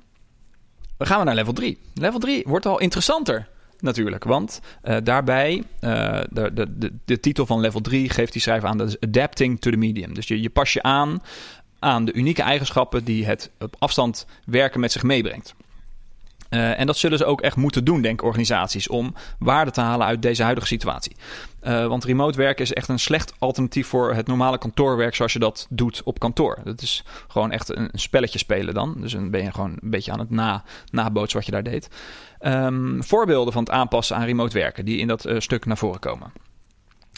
Dan 0.97 1.06
gaan 1.06 1.18
we 1.18 1.25
naar 1.25 1.35
level 1.35 1.52
3. 1.52 1.78
Level 1.94 2.18
3 2.18 2.42
wordt 2.47 2.66
al 2.66 2.78
interessanter 2.80 3.49
natuurlijk. 3.82 4.24
Want 4.24 4.60
eh, 4.82 4.96
daarbij, 5.04 5.62
eh, 5.80 6.20
de, 6.30 6.52
de, 6.52 6.78
de, 6.78 6.92
de 7.04 7.20
titel 7.20 7.46
van 7.46 7.60
level 7.60 7.80
3 7.80 8.08
geeft 8.08 8.32
die 8.32 8.42
schrijver 8.42 8.68
aan, 8.68 8.78
dat 8.78 8.88
is 8.88 9.00
Adapting 9.00 9.60
to 9.60 9.70
the 9.70 9.76
Medium. 9.76 10.14
Dus 10.14 10.28
je, 10.28 10.40
je 10.40 10.50
pas 10.50 10.72
je 10.72 10.82
aan 10.82 11.22
aan 11.78 12.04
de 12.04 12.12
unieke 12.12 12.42
eigenschappen 12.42 13.04
die 13.04 13.26
het 13.26 13.50
op 13.58 13.76
afstand 13.78 14.26
werken 14.44 14.80
met 14.80 14.92
zich 14.92 15.02
meebrengt. 15.02 15.54
Eh, 16.52 16.80
en 16.80 16.87
dat 16.87 16.97
zullen 16.97 17.18
ze 17.18 17.25
ook 17.25 17.40
echt 17.40 17.56
moeten 17.56 17.85
doen, 17.85 18.02
denk 18.02 18.23
organisaties, 18.23 18.88
om 18.88 19.14
waarde 19.38 19.71
te 19.71 19.80
halen 19.80 20.06
uit 20.06 20.23
deze 20.23 20.42
huidige 20.42 20.66
situatie. 20.66 21.16
Eh, 21.61 21.87
want 21.87 22.04
remote 22.04 22.38
werken 22.38 22.64
is 22.64 22.73
echt 22.73 22.88
een 22.88 22.99
slecht 22.99 23.35
alternatief 23.38 23.87
voor 23.87 24.14
het 24.14 24.26
normale 24.26 24.59
kantoorwerk 24.59 25.14
zoals 25.14 25.32
je 25.32 25.38
dat 25.38 25.66
doet 25.71 26.02
op 26.04 26.18
kantoor. 26.18 26.59
Dat 26.64 26.82
is 26.82 27.04
gewoon 27.28 27.50
echt 27.50 27.76
een, 27.76 27.88
een 27.92 27.99
spelletje 27.99 28.38
spelen 28.38 28.75
dan. 28.75 28.94
Dus 28.99 29.12
dan 29.12 29.30
ben 29.30 29.42
je 29.42 29.52
gewoon 29.52 29.71
een 29.80 29.90
beetje 29.90 30.12
aan 30.12 30.18
het 30.18 30.30
na, 30.30 30.64
nabootsen 30.90 31.37
wat 31.37 31.47
je 31.47 31.52
daar 31.52 31.62
deed. 31.62 31.88
Ehm, 32.38 33.00
voorbeelden 33.00 33.52
van 33.52 33.62
het 33.62 33.73
aanpassen 33.73 34.16
aan 34.16 34.25
remote 34.25 34.59
werken 34.59 34.85
die 34.85 34.99
in 34.99 35.06
dat 35.06 35.25
eh, 35.25 35.38
stuk 35.38 35.66
naar 35.66 35.78
voren 35.78 36.00
komen. 36.00 36.32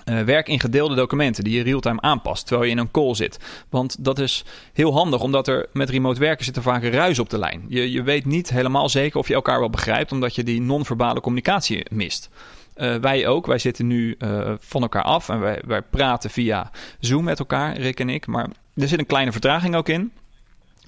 Eh, 0.05 0.21
werk 0.21 0.49
in 0.49 0.61
gedeelde 0.61 0.95
documenten 0.95 1.45
die 1.45 1.57
je 1.57 1.63
real-time 1.63 2.01
aanpast 2.01 2.47
terwijl 2.47 2.69
je 2.69 2.75
in 2.75 2.83
een 2.83 2.91
call 2.91 3.15
zit. 3.15 3.39
Want 3.69 4.05
dat 4.05 4.19
is 4.19 4.45
heel 4.73 4.93
handig, 4.93 5.21
omdat 5.21 5.49
er 5.49 5.67
met 5.73 5.91
remote 5.91 6.21
werken 6.21 6.45
zit 6.45 6.57
er 6.57 6.63
vaak 6.63 6.83
een 6.83 6.91
ruis 6.91 7.19
op 7.19 7.31
de 7.31 7.39
lijn. 7.39 7.65
Je, 7.69 7.91
je 7.91 8.03
weet 8.03 8.25
niet 8.25 8.51
helemaal 8.51 8.89
zeker 8.89 9.19
of 9.19 9.29
je 9.29 9.35
elkaar 9.35 9.59
wel 9.59 9.71
begrijpt, 9.71 10.13
omdat 10.13 10.35
je 10.35 10.45
die 10.45 10.61
non-verbale 10.61 11.21
communicatie 11.21 11.87
mist. 11.91 12.31
Eh, 12.75 12.95
wij 12.95 13.27
ook. 13.27 13.47
Wij 13.47 13.59
zitten 13.59 13.87
nu 13.87 14.15
eh, 14.19 14.53
van 14.59 14.83
elkaar 14.83 15.03
af 15.03 15.29
en 15.29 15.41
wij, 15.41 15.63
wij 15.67 15.83
praten 15.83 16.31
via 16.31 16.71
Zoom 17.01 17.25
met 17.25 17.39
elkaar, 17.39 17.77
Rick 17.77 18.01
en 18.01 18.09
ik. 18.09 18.27
Maar 18.27 18.49
er 18.75 18.89
zit 18.89 18.99
een 18.99 19.07
kleine 19.07 19.33
vertraging 19.33 19.77
ook 19.77 19.89
in. 19.89 20.13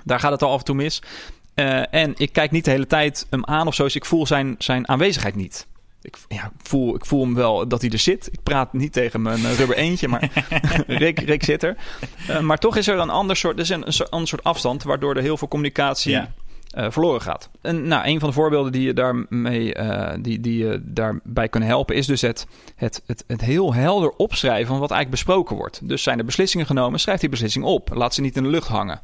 Daar 0.04 0.20
gaat 0.20 0.32
het 0.32 0.42
al 0.42 0.52
af 0.52 0.58
en 0.58 0.64
toe 0.64 0.74
mis. 0.74 1.02
En 1.90 2.14
ik 2.16 2.32
kijk 2.32 2.50
niet 2.50 2.64
de 2.64 2.70
hele 2.70 2.86
tijd 2.86 3.26
hem 3.30 3.44
aan 3.44 3.66
of 3.66 3.74
zo, 3.74 3.82
dus 3.82 3.96
ik 3.96 4.04
voel 4.04 4.26
zijn, 4.26 4.54
zijn 4.58 4.88
aanwezigheid 4.88 5.34
niet. 5.34 5.66
Ik, 6.06 6.16
ja, 6.28 6.44
ik, 6.44 6.68
voel, 6.68 6.94
ik 6.94 7.04
voel 7.04 7.20
hem 7.20 7.34
wel 7.34 7.68
dat 7.68 7.80
hij 7.80 7.90
er 7.90 7.98
zit. 7.98 8.28
Ik 8.32 8.42
praat 8.42 8.72
niet 8.72 8.92
tegen 8.92 9.22
mijn 9.22 9.44
eh, 9.44 9.56
rubber 9.56 9.76
eentje, 9.76 10.08
maar 10.08 10.30
Rick, 10.86 11.20
Rick 11.20 11.44
zit 11.44 11.62
er. 11.62 11.76
Eh, 12.28 12.40
maar 12.40 12.58
toch 12.58 12.76
is 12.76 12.88
er 12.88 12.98
een 12.98 13.10
ander 13.10 13.36
soort, 13.36 13.54
er 13.56 13.62
is 13.62 13.68
een, 13.68 13.86
een 13.86 13.92
soort, 13.92 14.10
ander 14.10 14.28
soort 14.28 14.44
afstand, 14.44 14.82
waardoor 14.82 15.16
er 15.16 15.22
heel 15.22 15.36
veel 15.36 15.48
communicatie 15.48 16.12
Ja. 16.12 16.32
Verloren 16.76 17.20
gaat. 17.20 17.50
En 17.60 17.88
nou, 17.88 18.06
een 18.06 18.20
van 18.20 18.28
de 18.28 18.34
voorbeelden 18.34 18.72
die 18.72 18.82
je 18.82 18.92
daarmee 18.92 19.74
die, 20.20 20.40
die 20.40 20.58
je 20.58 20.80
daarbij 20.84 21.48
kunnen 21.48 21.68
helpen, 21.68 21.96
is 21.96 22.06
dus 22.06 22.20
het, 22.20 22.46
het, 22.74 23.02
het, 23.06 23.24
het 23.26 23.40
heel 23.40 23.74
helder 23.74 24.10
opschrijven 24.10 24.66
van 24.66 24.78
wat 24.78 24.90
eigenlijk 24.90 25.24
besproken 25.24 25.56
wordt. 25.56 25.88
Dus 25.88 26.02
zijn 26.02 26.18
er 26.18 26.24
beslissingen 26.24 26.66
genomen, 26.66 27.00
schrijf 27.00 27.20
die 27.20 27.28
beslissing 27.28 27.64
op. 27.64 27.90
Laat 27.94 28.14
ze 28.14 28.20
niet 28.20 28.36
in 28.36 28.42
de 28.42 28.48
lucht 28.48 28.68
hangen. 28.68 29.00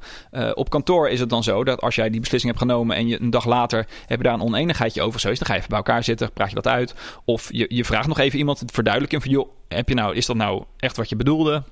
op 0.55 0.71
kantoor 0.71 1.09
is 1.09 1.21
het 1.21 1.31
dan 1.31 1.43
zo 1.43 1.65
dat 1.65 1.81
als 1.81 1.95
jij 1.95 2.11
die 2.11 2.21
beslissing 2.21 2.53
hebt 2.53 2.65
genomen 2.65 2.97
en 2.97 3.07
je 3.09 3.21
een 3.21 3.31
dag 3.31 3.45
later 3.45 3.87
heb 4.07 4.19
je 4.19 4.25
daar 4.25 4.35
een 4.35 4.41
oneenigheidje 4.43 5.03
over, 5.03 5.21
zo 5.21 5.31
is, 5.31 5.39
dan 5.39 5.47
ga 5.47 5.53
je 5.53 5.59
even 5.59 5.71
bij 5.71 5.79
elkaar 5.79 6.05
zitten, 6.05 6.33
praat 6.33 6.49
je 6.49 6.55
dat 6.55 6.67
uit. 6.67 6.95
Of 7.25 7.49
je, 7.53 7.67
je 7.69 7.85
vraagt 7.85 8.09
nog 8.09 8.19
even 8.19 8.39
iemand 8.39 8.61
het 8.61 8.71
verduidelijken 8.71 9.21
van, 9.21 9.31
joh, 9.31 9.49
heb 9.69 9.89
je 9.89 9.95
nou, 9.95 10.15
is 10.15 10.27
dat 10.27 10.37
nou 10.37 10.65
echt 10.77 10.97
wat 10.97 11.09
je 11.09 11.17
bedoelde? 11.17 11.63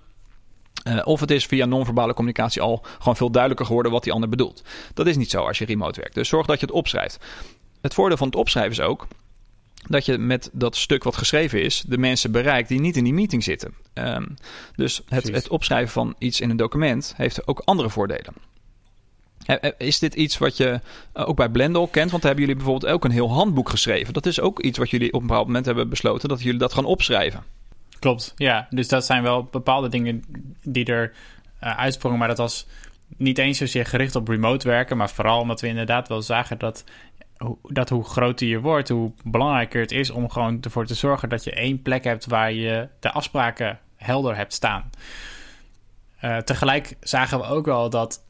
Uh, 0.84 1.00
of 1.04 1.20
het 1.20 1.30
is 1.30 1.46
via 1.46 1.64
non-verbale 1.64 2.14
communicatie 2.14 2.62
al 2.62 2.84
gewoon 2.98 3.16
veel 3.16 3.30
duidelijker 3.30 3.66
geworden 3.66 3.92
wat 3.92 4.02
die 4.02 4.12
ander 4.12 4.28
bedoelt. 4.28 4.62
Dat 4.94 5.06
is 5.06 5.16
niet 5.16 5.30
zo 5.30 5.46
als 5.46 5.58
je 5.58 5.64
remote 5.64 6.00
werkt. 6.00 6.14
Dus 6.14 6.28
zorg 6.28 6.46
dat 6.46 6.60
je 6.60 6.66
het 6.66 6.74
opschrijft. 6.74 7.18
Het 7.80 7.94
voordeel 7.94 8.16
van 8.16 8.26
het 8.26 8.36
opschrijven 8.36 8.72
is 8.72 8.80
ook 8.80 9.06
dat 9.88 10.04
je 10.04 10.18
met 10.18 10.50
dat 10.52 10.76
stuk 10.76 11.04
wat 11.04 11.16
geschreven 11.16 11.62
is, 11.62 11.84
de 11.86 11.98
mensen 11.98 12.32
bereikt 12.32 12.68
die 12.68 12.80
niet 12.80 12.96
in 12.96 13.04
die 13.04 13.12
meeting 13.12 13.44
zitten. 13.44 13.74
Um, 13.94 14.34
dus 14.76 15.02
het, 15.08 15.30
het, 15.30 15.48
opschrijven 15.48 15.92
van 15.92 16.14
iets 16.18 16.40
in 16.40 16.50
een 16.50 16.56
document 16.56 17.14
heeft 17.16 17.46
ook 17.46 17.62
andere 17.64 17.90
voordelen. 17.90 18.34
Is 19.78 19.98
dit 19.98 20.14
iets 20.14 20.38
wat 20.38 20.56
je 20.56 20.80
eh, 21.12 21.28
ook 21.28 21.36
bij 21.36 21.48
Blendel 21.48 21.86
kent? 21.86 22.10
Want 22.10 22.22
hebben 22.22 22.40
jullie 22.40 22.56
bijvoorbeeld 22.56 22.92
ook 22.92 23.04
een 23.04 23.10
heel 23.10 23.32
handboek 23.32 23.68
geschreven. 23.68 24.12
Dat 24.12 24.26
is 24.26 24.40
ook 24.40 24.60
iets 24.60 24.78
wat 24.78 24.90
jullie 24.90 25.12
op 25.12 25.20
een 25.20 25.26
bepaald 25.26 25.46
moment 25.46 25.66
hebben 25.66 25.88
besloten 25.88 26.28
dat 26.28 26.42
jullie 26.42 26.58
dat 26.58 26.72
gaan 26.72 26.84
opschrijven. 26.84 27.44
Klopt, 28.00 28.32
ja. 28.36 28.66
Dus 28.70 28.88
dat 28.88 29.06
zijn 29.06 29.22
wel 29.22 29.44
bepaalde 29.44 29.88
dingen 29.88 30.24
die 30.62 30.84
er 30.84 31.12
uh, 31.62 31.78
uitsprongen. 31.78 32.18
Maar 32.18 32.28
dat 32.28 32.38
was 32.38 32.66
niet 33.16 33.38
eens 33.38 33.58
zozeer 33.58 33.86
gericht 33.86 34.16
op 34.16 34.28
remote 34.28 34.68
werken. 34.68 34.96
Maar 34.96 35.10
vooral 35.10 35.40
omdat 35.40 35.60
we 35.60 35.66
inderdaad 35.66 36.08
wel 36.08 36.22
zagen 36.22 36.58
dat, 36.58 36.84
dat 37.62 37.88
hoe 37.88 38.04
groter 38.04 38.46
je 38.46 38.60
wordt, 38.60 38.88
hoe 38.88 39.12
belangrijker 39.24 39.80
het 39.80 39.92
is 39.92 40.10
om 40.10 40.30
gewoon 40.30 40.58
ervoor 40.60 40.86
te 40.86 40.94
zorgen 40.94 41.28
dat 41.28 41.44
je 41.44 41.52
één 41.52 41.82
plek 41.82 42.04
hebt 42.04 42.26
waar 42.26 42.52
je 42.52 42.88
de 43.00 43.10
afspraken 43.10 43.78
helder 43.96 44.36
hebt 44.36 44.52
staan. 44.52 44.90
Uh, 46.24 46.36
tegelijk 46.36 46.96
zagen 47.00 47.38
we 47.38 47.44
ook 47.44 47.66
wel 47.66 47.90
dat 47.90 48.24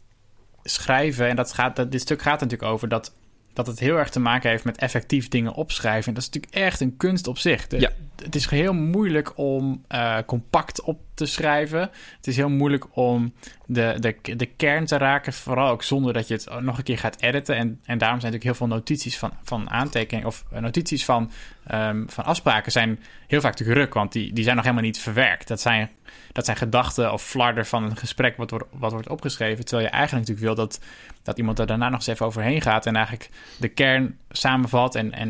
schrijven, 0.63 1.29
en 1.29 1.37
dat 1.37 1.53
gaat, 1.53 1.77
dat, 1.77 1.93
dit 1.93 2.01
stuk 2.01 2.23
gaat 2.23 2.41
natuurlijk 2.41 2.73
over 2.73 2.89
dat, 2.89 3.15
dat 3.53 3.67
het 3.67 3.79
heel 3.79 3.97
erg 3.97 4.11
te 4.11 4.21
maken 4.21 4.51
heeft 4.51 4.65
met 4.65 4.79
effectief 4.79 5.29
dingen 5.29 5.55
opschrijven. 5.55 6.09
En 6.09 6.15
dat 6.15 6.23
is 6.23 6.29
natuurlijk 6.31 6.55
echt 6.55 6.81
een 6.81 6.97
kunst 6.97 7.27
op 7.27 7.39
zich. 7.39 7.67
ja. 7.69 7.91
Het 8.23 8.35
is 8.35 8.49
heel 8.51 8.73
moeilijk 8.73 9.39
om 9.39 9.85
uh, 9.89 10.19
compact 10.27 10.83
op 10.83 10.99
te 11.21 11.33
schrijven. 11.33 11.81
Het 12.17 12.27
is 12.27 12.37
heel 12.37 12.49
moeilijk 12.49 12.97
om 12.97 13.33
de, 13.67 13.97
de, 13.99 14.37
de 14.37 14.47
kern 14.47 14.87
te 14.87 14.97
raken, 14.97 15.33
vooral 15.33 15.71
ook 15.71 15.83
zonder 15.83 16.13
dat 16.13 16.29
je 16.29 16.35
het 16.35 16.61
nog 16.61 16.79
een 16.79 16.85
keer 16.85 16.99
gaat 16.99 17.21
editen. 17.21 17.57
En, 17.57 17.81
en 17.85 17.99
daarom 17.99 18.21
zijn 18.21 18.33
natuurlijk 18.33 18.59
heel 18.59 18.67
veel 18.67 18.77
notities 18.77 19.19
van, 19.19 19.33
van 19.43 19.71
aantekeningen 19.71 20.29
of 20.29 20.45
eh, 20.53 20.61
notities 20.61 21.05
van, 21.05 21.31
um, 21.73 22.11
van 22.11 22.25
afspraken 22.25 22.73
zijn 22.73 23.01
heel 23.27 23.41
vaak 23.41 23.55
te 23.55 23.73
ruk, 23.73 23.95
want 23.95 24.13
die, 24.13 24.33
die 24.33 24.45
zijn 24.45 24.57
nog 24.57 24.65
helemaal 24.65 24.87
niet 24.87 25.01
verwerkt. 25.01 25.49
Dat 25.49 25.61
zijn 25.61 25.91
dat 26.33 26.45
zijn 26.45 26.57
gedachten 26.57 27.13
of 27.13 27.23
flarden 27.23 27.67
van 27.67 27.85
een 27.85 27.97
gesprek 27.97 28.37
wat, 28.37 28.51
wordt, 28.51 28.67
wat 28.71 28.93
wordt 28.93 29.09
opgeschreven. 29.09 29.65
Terwijl 29.65 29.89
je 29.89 29.95
eigenlijk 29.95 30.29
natuurlijk 30.29 30.57
wil 30.57 30.67
dat, 30.67 30.81
dat 31.23 31.39
iemand 31.39 31.59
er 31.59 31.67
daarna 31.67 31.89
nog 31.89 31.99
eens 31.99 32.07
even 32.07 32.27
overheen 32.27 32.61
gaat 32.61 32.87
en 32.87 32.97
eigenlijk 32.97 33.31
de 33.59 33.69
kern 33.69 34.19
samenvat. 34.31 34.95
En, 34.95 35.13
en 35.13 35.29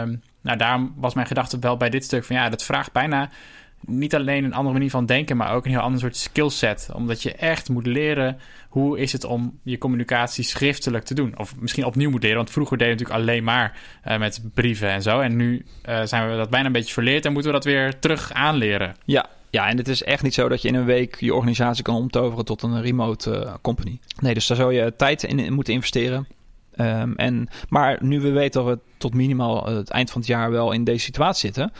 um, 0.00 0.22
nou, 0.40 0.58
daarom 0.58 0.94
was 0.96 1.14
mijn 1.14 1.26
gedachte 1.26 1.58
wel 1.58 1.76
bij 1.76 1.90
dit 1.90 2.04
stuk 2.04 2.24
van 2.24 2.36
ja, 2.36 2.48
dat 2.48 2.64
vraagt 2.64 2.92
bijna 2.92 3.30
niet 3.86 4.14
alleen 4.14 4.44
een 4.44 4.54
andere 4.54 4.72
manier 4.72 4.90
van 4.90 5.06
denken, 5.06 5.36
maar 5.36 5.54
ook 5.54 5.64
een 5.64 5.70
heel 5.70 5.80
ander 5.80 6.00
soort 6.00 6.16
skillset. 6.16 6.88
Omdat 6.92 7.22
je 7.22 7.32
echt 7.32 7.68
moet 7.68 7.86
leren 7.86 8.38
hoe 8.68 8.98
is 8.98 9.12
het 9.12 9.24
om 9.24 9.58
je 9.62 9.78
communicatie 9.78 10.44
schriftelijk 10.44 11.04
te 11.04 11.14
doen. 11.14 11.38
Of 11.38 11.54
misschien 11.60 11.84
opnieuw 11.84 12.10
moet 12.10 12.22
leren, 12.22 12.36
want 12.36 12.50
vroeger 12.50 12.78
deden 12.78 12.96
we 12.96 13.00
natuurlijk 13.00 13.28
alleen 13.28 13.44
maar 13.44 13.78
uh, 14.08 14.18
met 14.18 14.42
brieven 14.54 14.88
en 14.88 15.02
zo. 15.02 15.20
En 15.20 15.36
nu 15.36 15.64
uh, 15.88 16.02
zijn 16.04 16.30
we 16.30 16.36
dat 16.36 16.50
bijna 16.50 16.66
een 16.66 16.72
beetje 16.72 16.92
verleerd 16.92 17.24
en 17.24 17.32
moeten 17.32 17.50
we 17.50 17.56
dat 17.56 17.66
weer 17.66 17.98
terug 17.98 18.32
aanleren. 18.32 18.94
Ja, 19.04 19.26
ja, 19.50 19.68
en 19.68 19.76
het 19.76 19.88
is 19.88 20.02
echt 20.02 20.22
niet 20.22 20.34
zo 20.34 20.48
dat 20.48 20.62
je 20.62 20.68
in 20.68 20.74
een 20.74 20.84
week 20.84 21.16
je 21.20 21.34
organisatie 21.34 21.82
kan 21.82 21.94
omtoveren 21.94 22.44
tot 22.44 22.62
een 22.62 22.82
remote 22.82 23.30
uh, 23.30 23.54
company. 23.62 23.98
Nee, 24.18 24.34
dus 24.34 24.46
daar 24.46 24.56
zou 24.56 24.74
je 24.74 24.96
tijd 24.96 25.22
in, 25.22 25.52
moeten 25.52 25.74
investeren. 25.74 26.26
Um, 26.76 27.14
en, 27.16 27.48
maar 27.68 27.98
nu 28.00 28.20
we 28.20 28.30
weten 28.30 28.64
dat 28.64 28.74
we 28.74 28.80
tot 28.98 29.14
minimaal 29.14 29.66
het 29.66 29.90
eind 29.90 30.10
van 30.10 30.20
het 30.20 30.30
jaar 30.30 30.50
wel 30.50 30.72
in 30.72 30.84
deze 30.84 31.04
situatie 31.04 31.40
zitten, 31.40 31.72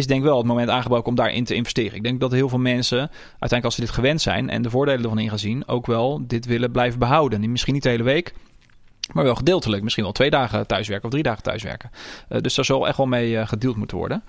is 0.00 0.06
denk 0.06 0.20
ik 0.20 0.26
wel 0.26 0.38
het 0.38 0.46
moment 0.46 0.68
aangebroken 0.68 1.08
om 1.08 1.14
daarin 1.14 1.44
te 1.44 1.54
investeren. 1.54 1.96
Ik 1.96 2.02
denk 2.02 2.20
dat 2.20 2.32
heel 2.32 2.48
veel 2.48 2.58
mensen, 2.58 2.98
uiteindelijk 2.98 3.64
als 3.64 3.74
ze 3.74 3.80
dit 3.80 3.90
gewend 3.90 4.20
zijn 4.20 4.50
en 4.50 4.62
de 4.62 4.70
voordelen 4.70 5.02
ervan 5.02 5.18
in 5.18 5.28
gaan 5.28 5.38
zien, 5.38 5.68
ook 5.68 5.86
wel 5.86 6.26
dit 6.26 6.46
willen 6.46 6.70
blijven 6.70 6.98
behouden. 6.98 7.50
Misschien 7.50 7.74
niet 7.74 7.82
de 7.82 7.88
hele 7.88 8.02
week, 8.02 8.34
maar 9.12 9.24
wel 9.24 9.34
gedeeltelijk. 9.34 9.82
Misschien 9.82 10.04
wel 10.04 10.12
twee 10.12 10.30
dagen 10.30 10.66
thuiswerken 10.66 11.04
of 11.04 11.10
drie 11.10 11.22
dagen 11.22 11.42
thuiswerken. 11.42 11.90
Uh, 12.28 12.40
dus 12.40 12.54
daar 12.54 12.64
zal 12.64 12.88
echt 12.88 12.96
wel 12.96 13.06
mee 13.06 13.30
uh, 13.30 13.48
gedeeld 13.48 13.76
moeten 13.76 13.96
worden. 13.96 14.22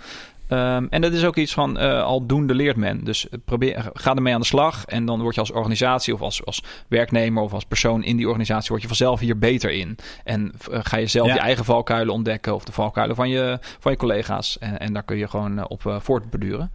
Um, 0.53 0.88
en 0.89 1.01
dat 1.01 1.13
is 1.13 1.25
ook 1.25 1.36
iets 1.36 1.53
van 1.53 1.81
uh, 1.81 2.03
aldoende 2.03 2.55
leert 2.55 2.75
men. 2.75 3.03
Dus 3.03 3.27
probeer, 3.46 3.89
ga 3.93 4.15
ermee 4.15 4.34
aan 4.34 4.39
de 4.39 4.46
slag. 4.46 4.86
En 4.86 5.05
dan 5.05 5.22
word 5.22 5.36
je 5.36 5.41
als 5.41 5.51
organisatie 5.51 6.13
of 6.13 6.22
als, 6.22 6.46
als 6.46 6.63
werknemer 6.88 7.43
of 7.43 7.53
als 7.53 7.65
persoon 7.65 8.03
in 8.03 8.17
die 8.17 8.27
organisatie... 8.27 8.70
word 8.70 8.81
je 8.81 8.88
vanzelf 8.88 9.20
hier 9.20 9.38
beter 9.38 9.72
in. 9.72 9.98
En 10.24 10.51
uh, 10.72 10.79
ga 10.81 10.98
je 10.98 11.08
zelf 11.08 11.27
je 11.27 11.39
eigen 11.39 11.65
valkuilen 11.65 12.13
ontdekken... 12.13 12.55
of 12.55 12.63
de 12.63 12.72
valkuilen 12.72 13.15
van 13.15 13.29
je, 13.29 13.60
van 13.79 13.91
je 13.91 13.98
collega's. 13.98 14.58
En, 14.60 14.79
en 14.79 14.93
daar 14.93 15.03
kun 15.03 15.17
je 15.17 15.27
gewoon 15.27 15.58
uh, 15.58 15.63
op 15.67 15.98
voortbeduren. 16.00 16.72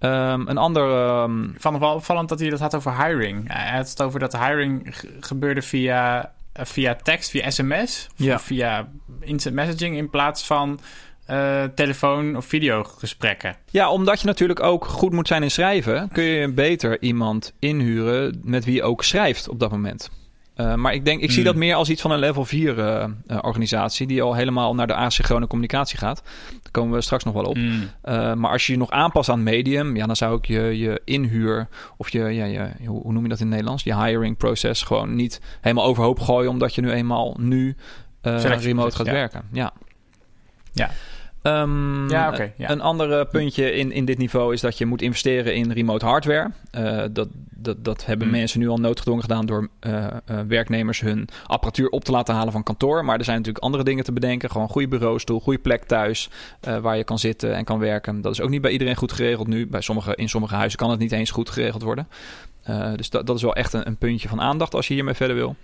Um, 0.00 0.48
een 0.48 0.58
ander... 0.58 1.18
Um... 1.22 1.54
Van 1.58 1.78
wel 1.78 1.94
opvallend 1.94 2.28
dat 2.28 2.40
hij 2.40 2.50
dat 2.50 2.60
had 2.60 2.74
over 2.74 3.04
hiring. 3.04 3.52
Hij 3.52 3.76
had 3.76 3.88
het 3.88 4.02
over 4.02 4.20
dat 4.20 4.38
hiring 4.38 4.94
gebeurde 5.20 5.62
via, 5.62 6.32
via 6.52 6.94
tekst, 6.94 7.30
via 7.30 7.50
sms... 7.50 8.06
Ja. 8.16 8.38
via 8.38 8.88
instant 9.20 9.54
messaging 9.54 9.96
in 9.96 10.10
plaats 10.10 10.46
van 10.46 10.80
uh, 11.30 11.62
telefoon- 11.74 12.36
of 12.36 12.44
videogesprekken. 12.44 13.56
Ja, 13.70 13.90
omdat 13.90 14.20
je 14.20 14.26
natuurlijk 14.26 14.62
ook 14.62 14.84
goed 14.84 15.12
moet 15.12 15.28
zijn 15.28 15.42
in 15.42 15.50
schrijven, 15.50 16.08
kun 16.12 16.24
je 16.24 16.52
beter 16.52 17.02
iemand 17.02 17.52
inhuren 17.58 18.40
met 18.42 18.64
wie 18.64 18.74
je 18.74 18.82
ook 18.82 19.04
schrijft 19.04 19.48
op 19.48 19.60
dat 19.60 19.70
moment. 19.70 20.10
Uh, 20.56 20.74
maar 20.74 20.94
ik 20.94 21.04
denk, 21.04 21.20
ik 21.20 21.30
zie 21.30 21.42
hmm. 21.42 21.52
dat 21.52 21.54
meer 21.54 21.74
als 21.74 21.90
iets 21.90 22.00
van 22.00 22.10
een 22.10 22.18
level 22.18 22.44
4 22.44 22.78
uh, 22.78 23.04
uh, 23.26 23.38
organisatie, 23.40 24.06
die 24.06 24.22
al 24.22 24.34
helemaal 24.34 24.74
naar 24.74 24.86
de 24.86 24.94
asynchrone 24.94 25.46
communicatie 25.46 25.98
gaat. 25.98 26.22
Daar 26.50 26.72
komen 26.72 26.94
we 26.94 27.00
straks 27.00 27.24
nog 27.24 27.34
wel 27.34 27.44
op. 27.44 27.56
Mm. 27.56 27.90
maar 28.40 28.50
als 28.50 28.66
je 28.66 28.72
je 28.72 28.78
nog 28.78 28.90
aanpast 28.90 29.28
aan 29.28 29.42
medium, 29.42 29.96
ja, 29.96 30.06
dan 30.06 30.16
zou 30.16 30.36
ik 30.36 30.46
je, 30.46 30.78
je 30.78 31.00
inhuur 31.04 31.68
of 31.96 32.10
je, 32.10 32.20
ja, 32.20 32.44
je, 32.44 32.86
hoe 32.86 33.12
noem 33.12 33.22
je 33.22 33.28
dat 33.28 33.38
in 33.38 33.44
het 33.44 33.54
Nederlands? 33.54 33.82
Je 33.82 34.02
hiring 34.02 34.36
proces 34.36 34.82
gewoon 34.82 35.14
niet 35.14 35.40
helemaal 35.60 35.84
overhoop 35.84 36.20
gooien, 36.20 36.50
omdat 36.50 36.74
je 36.74 36.80
nu 36.80 36.90
eenmaal 36.90 37.36
nu 37.40 37.76
remote 38.22 38.96
gaat 38.96 39.06
werken. 39.06 39.42
Ja. 39.52 39.72
Ja. 40.72 40.90
Um, 41.42 42.10
ja, 42.10 42.28
okay, 42.28 42.52
ja. 42.56 42.70
Een 42.70 42.80
ander 42.80 43.26
puntje 43.26 43.72
in, 43.72 43.92
in 43.92 44.04
dit 44.04 44.18
niveau 44.18 44.52
is 44.52 44.60
dat 44.60 44.78
je 44.78 44.86
moet 44.86 45.02
investeren 45.02 45.54
in 45.54 45.72
remote 45.72 46.04
hardware. 46.04 46.50
Uh, 46.78 47.04
dat, 47.10 47.28
dat, 47.50 47.84
dat 47.84 48.06
hebben 48.06 48.26
mm. 48.26 48.32
mensen 48.32 48.60
nu 48.60 48.68
al 48.68 48.78
noodgedwongen 48.78 49.22
gedaan 49.22 49.46
door 49.46 49.68
uh, 49.86 50.06
uh, 50.30 50.40
werknemers 50.48 51.00
hun 51.00 51.28
apparatuur 51.46 51.88
op 51.88 52.04
te 52.04 52.10
laten 52.10 52.34
halen 52.34 52.52
van 52.52 52.62
kantoor. 52.62 53.04
Maar 53.04 53.18
er 53.18 53.24
zijn 53.24 53.36
natuurlijk 53.36 53.64
andere 53.64 53.84
dingen 53.84 54.04
te 54.04 54.12
bedenken. 54.12 54.50
Gewoon 54.50 54.66
een 54.66 54.72
goede 54.72 54.88
bureaustoel, 54.88 55.40
goede 55.40 55.58
plek 55.58 55.84
thuis 55.84 56.30
waar 56.80 56.96
je 56.96 57.04
kan 57.04 57.18
zitten 57.18 57.54
en 57.54 57.64
kan 57.64 57.78
werken. 57.78 58.20
Dat 58.20 58.32
is 58.32 58.40
ook 58.40 58.50
niet 58.50 58.62
bij 58.62 58.70
iedereen 58.70 58.96
goed 58.96 59.12
geregeld 59.12 59.46
nu. 59.46 59.66
Bij 59.66 59.80
sommige, 59.80 60.14
in 60.16 60.28
sommige 60.28 60.54
huizen 60.54 60.78
kan 60.78 60.90
het 60.90 60.98
niet 60.98 61.12
eens 61.12 61.30
goed 61.30 61.50
geregeld 61.50 61.82
worden. 61.82 62.08
dus 62.96 63.10
dat, 63.10 63.26
dat 63.26 63.36
is 63.36 63.42
wel 63.42 63.54
echt 63.54 63.72
een, 63.72 63.86
een, 63.86 63.96
puntje 63.96 64.28
van 64.28 64.40
aandacht 64.40 64.74
als 64.74 64.88
je 64.88 64.94
hiermee 64.94 65.14
verder 65.14 65.36
wil. 65.36 65.56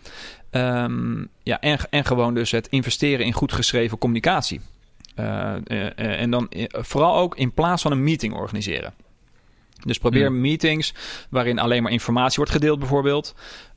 Um, 0.50 1.28
ja, 1.43 1.61
en, 1.61 1.78
en 1.90 2.04
gewoon 2.04 2.35
dus 2.35 2.50
het 2.50 2.66
investeren 2.66 3.26
in 3.26 3.33
goed 3.33 3.52
geschreven 3.52 3.99
communicatie. 3.99 4.61
Uh, 5.16 5.54
uh, 5.66 5.99
en 6.21 6.30
dan 6.30 6.47
vooral 6.71 7.16
ook 7.16 7.37
in 7.37 7.52
plaats 7.52 7.83
van 7.83 7.92
een 7.92 8.04
meeting 8.04 8.35
organiseren. 8.35 8.92
Dus 9.85 9.99
probeer 9.99 10.26
hmm. 10.26 10.40
meetings 10.40 10.94
waarin 11.30 11.59
alleen 11.59 11.83
maar 11.83 11.92
informatie 11.92 12.37
wordt 12.37 12.52
gedeeld, 12.52 12.78
bijvoorbeeld. 12.78 13.35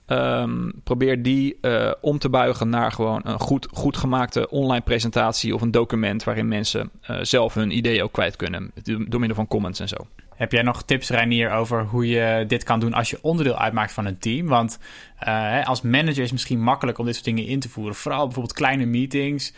Um, 0.08 0.72
probeer 0.84 1.22
die 1.24 1.58
uh, 1.62 1.92
om 2.02 2.18
te 2.20 2.30
buigen 2.30 2.70
naar 2.70 2.92
gewoon 2.92 3.22
een 3.24 3.40
goed, 3.40 3.68
goed 3.72 3.98
gemaakte 3.98 4.50
online 4.50 4.84
presentatie 4.84 5.56
of 5.56 5.62
een 5.62 5.72
document 5.72 6.24
waarin 6.24 6.48
mensen 6.48 6.90
uh, 7.10 7.18
zelf 7.22 7.54
hun 7.54 7.78
ideeën 7.78 8.04
ook 8.04 8.12
kwijt 8.12 8.36
kunnen. 8.36 8.72
Door 8.84 9.20
middel 9.20 9.36
van 9.36 9.48
comments 9.48 9.80
en 9.80 9.88
zo. 9.88 10.08
Heb 10.36 10.52
jij 10.52 10.62
nog 10.62 10.84
tips, 10.84 11.10
Reinier, 11.10 11.52
over 11.52 11.84
hoe 11.84 12.08
je 12.08 12.46
dit 12.48 12.64
kan 12.64 12.80
doen 12.80 12.94
als 12.94 13.10
je 13.10 13.20
onderdeel 13.22 13.58
uitmaakt 13.58 13.92
van 13.92 14.06
een 14.06 14.20
team? 14.20 14.48
Want 14.48 14.80
uh, 15.28 15.68
als 15.68 15.82
manager 15.82 16.10
is 16.10 16.18
het 16.18 16.32
misschien 16.32 16.62
makkelijk 16.62 16.98
om 16.98 17.06
dit 17.06 17.14
soort 17.14 17.26
dingen 17.26 17.46
in 17.46 17.60
te 17.60 17.70
voeren. 17.70 17.96
Vooral 17.96 18.26
bijvoorbeeld 18.26 18.56
kleine 18.56 18.86
meetings. 18.86 19.54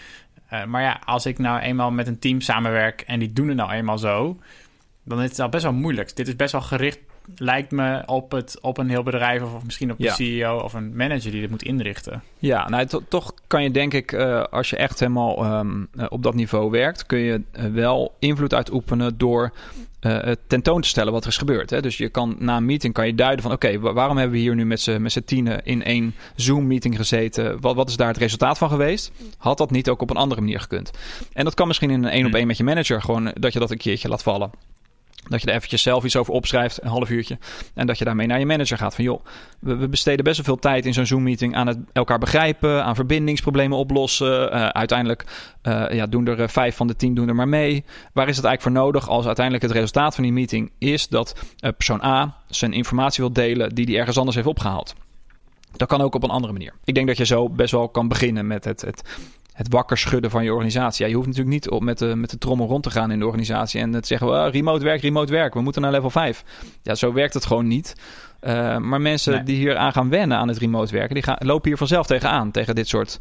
Uh, 0.54 0.66
maar 0.66 0.82
ja, 0.82 1.02
als 1.06 1.26
ik 1.26 1.38
nou 1.38 1.60
eenmaal 1.60 1.92
met 1.92 2.08
een 2.08 2.20
team 2.20 2.42
samenwerk 2.42 3.02
en 3.02 3.20
die 3.20 3.34
doen 3.34 3.48
het 3.48 3.58
nou 3.58 3.72
eenmaal 3.72 3.98
zo, 3.98 4.40
dan 5.04 5.22
is 5.22 5.30
het 5.30 5.40
al 5.40 5.50
best 5.50 5.64
wel 5.64 5.74
moeilijk. 5.74 6.16
Dit 6.16 6.28
is 6.28 6.36
best 6.36 6.52
wel 6.52 6.62
gericht 6.62 7.00
lijkt 7.36 7.72
me 7.72 8.04
op, 8.06 8.32
het, 8.32 8.58
op 8.62 8.78
een 8.78 8.90
heel 8.90 9.04
bedrijf 9.04 9.42
of 9.44 9.64
misschien 9.64 9.92
op 9.92 9.98
de 9.98 10.04
Ja. 10.04 10.14
CEO 10.14 10.58
of 10.60 10.74
een 10.74 10.96
manager 10.96 11.32
die 11.32 11.42
dit 11.42 11.50
moet 11.50 11.64
inrichten. 11.64 12.24
Ja, 12.40 12.70
nou, 12.70 12.86
to- 12.86 13.04
toch 13.08 13.34
kan 13.48 13.64
je 13.64 13.72
denk 13.72 13.94
ik, 13.94 14.12
eh, 14.12 14.44
als 14.44 14.70
je 14.70 14.76
echt 14.76 15.00
helemaal 15.00 15.44
ehm, 15.46 15.84
eh, 15.98 16.06
op 16.10 16.24
dat 16.24 16.34
niveau 16.34 16.70
werkt, 16.72 17.06
kun 17.06 17.20
je 17.20 17.42
eh, 17.52 17.66
wel 17.66 18.16
invloed 18.20 18.54
uitoefenen 18.54 19.18
door 19.18 19.54
tentoon 20.48 20.82
te 20.82 20.88
stellen 20.88 21.14
wat 21.14 21.22
er 21.24 21.30
is 21.30 21.38
gebeurd. 21.38 21.70
Hè? 21.70 21.82
Dus 21.82 21.98
je 21.98 22.10
kan 22.10 22.36
na 22.40 22.58
een 22.58 22.66
meeting 22.66 22.94
kan 22.94 23.06
je 23.08 23.16
duiden 23.16 23.42
van, 23.44 23.52
oké, 23.52 23.80
wa- 23.80 23.94
waarom 23.94 24.18
hebben 24.18 24.36
we 24.36 24.42
hier 24.42 24.56
nu 24.56 24.66
met 24.66 24.82
z'n 24.82 25.22
tienen 25.26 25.64
in 25.66 25.84
één 25.84 26.16
Zoom-meeting 26.36 26.96
gezeten? 26.96 27.62
Wat, 27.62 27.76
wat 27.76 27.90
is 27.90 27.96
daar 27.98 28.08
het 28.08 28.18
resultaat 28.18 28.58
van 28.58 28.70
geweest? 28.70 29.12
Had 29.38 29.58
dat 29.58 29.72
niet 29.72 29.90
ook 29.90 30.02
op 30.02 30.10
een 30.10 30.16
andere 30.18 30.42
manier 30.42 30.60
gekund? 30.60 30.92
En 31.34 31.44
dat 31.44 31.54
kan 31.54 31.68
misschien 31.68 31.90
in 31.90 32.04
een 32.04 32.10
één 32.12 32.26
op 32.26 32.34
één 32.34 32.48
met 32.48 32.58
je 32.58 32.64
manager, 32.64 33.02
gewoon 33.02 33.32
dat 33.34 33.54
je 33.54 33.60
dat 33.60 33.72
een 33.72 33.78
keertje 33.78 34.10
laat 34.10 34.24
vallen. 34.24 34.50
Dat 35.28 35.42
je 35.42 35.48
er 35.48 35.56
eventjes 35.56 35.82
zelf 35.82 36.04
iets 36.04 36.16
over 36.16 36.34
opschrijft, 36.34 36.84
een 36.84 36.90
half 36.90 37.10
uurtje. 37.10 37.38
En 37.74 37.88
dat 37.88 37.98
je 37.98 38.06
daarmee 38.06 38.28
naar 38.28 38.40
je 38.40 38.46
manager 38.46 38.78
gaat. 38.78 38.96
Van 38.96 39.04
joh, 39.04 39.26
we, 39.60 39.90
besteden 39.90 40.24
best 40.24 40.36
wel 40.36 40.46
veel 40.46 40.56
tijd 40.56 40.86
in 40.86 40.94
zo'n 40.94 41.06
Zoom-meeting 41.06 41.56
aan 41.56 41.68
het 41.68 41.78
elkaar 41.94 42.20
begrijpen, 42.20 42.84
aan 42.84 42.96
verbindingsproblemen 42.96 43.78
oplossen. 43.78 44.52
Eh, 44.52 44.68
uiteindelijk 44.68 45.26
eh, 45.62 45.86
ja, 45.92 46.06
doen 46.06 46.28
er 46.28 46.42
eh, 46.42 46.48
vijf 46.48 46.76
van 46.76 46.88
de 46.88 46.96
tien 46.96 47.14
doen 47.14 47.28
er 47.28 47.36
maar 47.36 47.48
mee. 47.48 47.84
Waar 48.14 48.28
is 48.28 48.36
het 48.36 48.46
eigenlijk 48.46 48.62
voor 48.62 48.86
nodig 48.86 49.10
als 49.10 49.26
uiteindelijk 49.26 49.66
het 49.66 49.74
resultaat 49.74 50.16
van 50.16 50.24
die 50.24 50.34
meeting 50.34 50.72
is 50.78 51.08
dat 51.08 51.36
persoon 51.60 52.04
A 52.04 52.36
zijn 52.48 52.74
informatie 52.74 53.24
wil 53.24 53.34
delen 53.34 53.76
die 53.76 53.86
hij 53.86 53.98
ergens 53.98 54.18
anders 54.18 54.36
heeft 54.36 54.48
opgehaald? 54.48 54.96
Dat 55.78 55.88
kan 55.88 56.02
ook 56.02 56.16
op 56.16 56.24
een 56.24 56.30
andere 56.30 56.54
manier. 56.54 56.74
Ik 56.84 56.94
denk 56.94 57.08
dat 57.08 57.18
je 57.18 57.26
zo 57.26 57.50
best 57.50 57.72
wel 57.72 57.90
kan 57.90 58.08
beginnen 58.08 58.48
met 58.48 58.66
het, 58.66 58.82
het, 58.82 59.02
het 59.60 59.68
wakker 59.70 59.98
schudden 59.98 60.32
van 60.32 60.44
je 60.44 60.52
organisatie. 60.52 61.04
Ja, 61.04 61.10
je 61.10 61.16
hoeft 61.16 61.28
natuurlijk 61.28 61.56
niet 61.56 61.70
op 61.70 61.82
met, 61.82 61.98
de, 61.98 62.16
met 62.16 62.30
de 62.30 62.38
trommel 62.38 62.68
rond 62.68 62.84
te 62.84 62.90
gaan 62.90 63.12
in 63.12 63.20
de 63.20 63.26
organisatie 63.26 63.82
en 63.82 63.92
te 63.92 64.08
zeggen: 64.08 64.28
"Ah, 64.44 64.54
remote 64.54 64.84
werk, 64.84 65.02
remote 65.02 65.32
werk, 65.32 65.54
we 65.54 65.62
moeten 65.62 65.82
naar 65.82 65.92
level 65.92 66.10
5. 66.10 66.44
Ja, 66.82 66.96
zo 66.96 67.14
werkt 67.14 67.34
het 67.34 67.46
gewoon 67.46 67.68
niet. 67.68 67.96
Uh, 68.42 68.78
maar 68.78 69.02
mensen 69.02 69.34
Nee. 69.34 69.44
die 69.44 69.56
hier 69.56 69.78
aan 69.78 69.92
gaan 69.92 70.10
wennen 70.10 70.38
aan 70.38 70.48
het 70.48 70.58
remote 70.58 70.94
werken, 70.94 71.14
die 71.14 71.24
gaan, 71.24 71.36
lopen 71.40 71.68
hier 71.68 71.78
vanzelf 71.78 72.08
tegenaan. 72.08 72.52
Tegen 72.52 72.76
dit 72.76 72.88
soort 72.88 73.20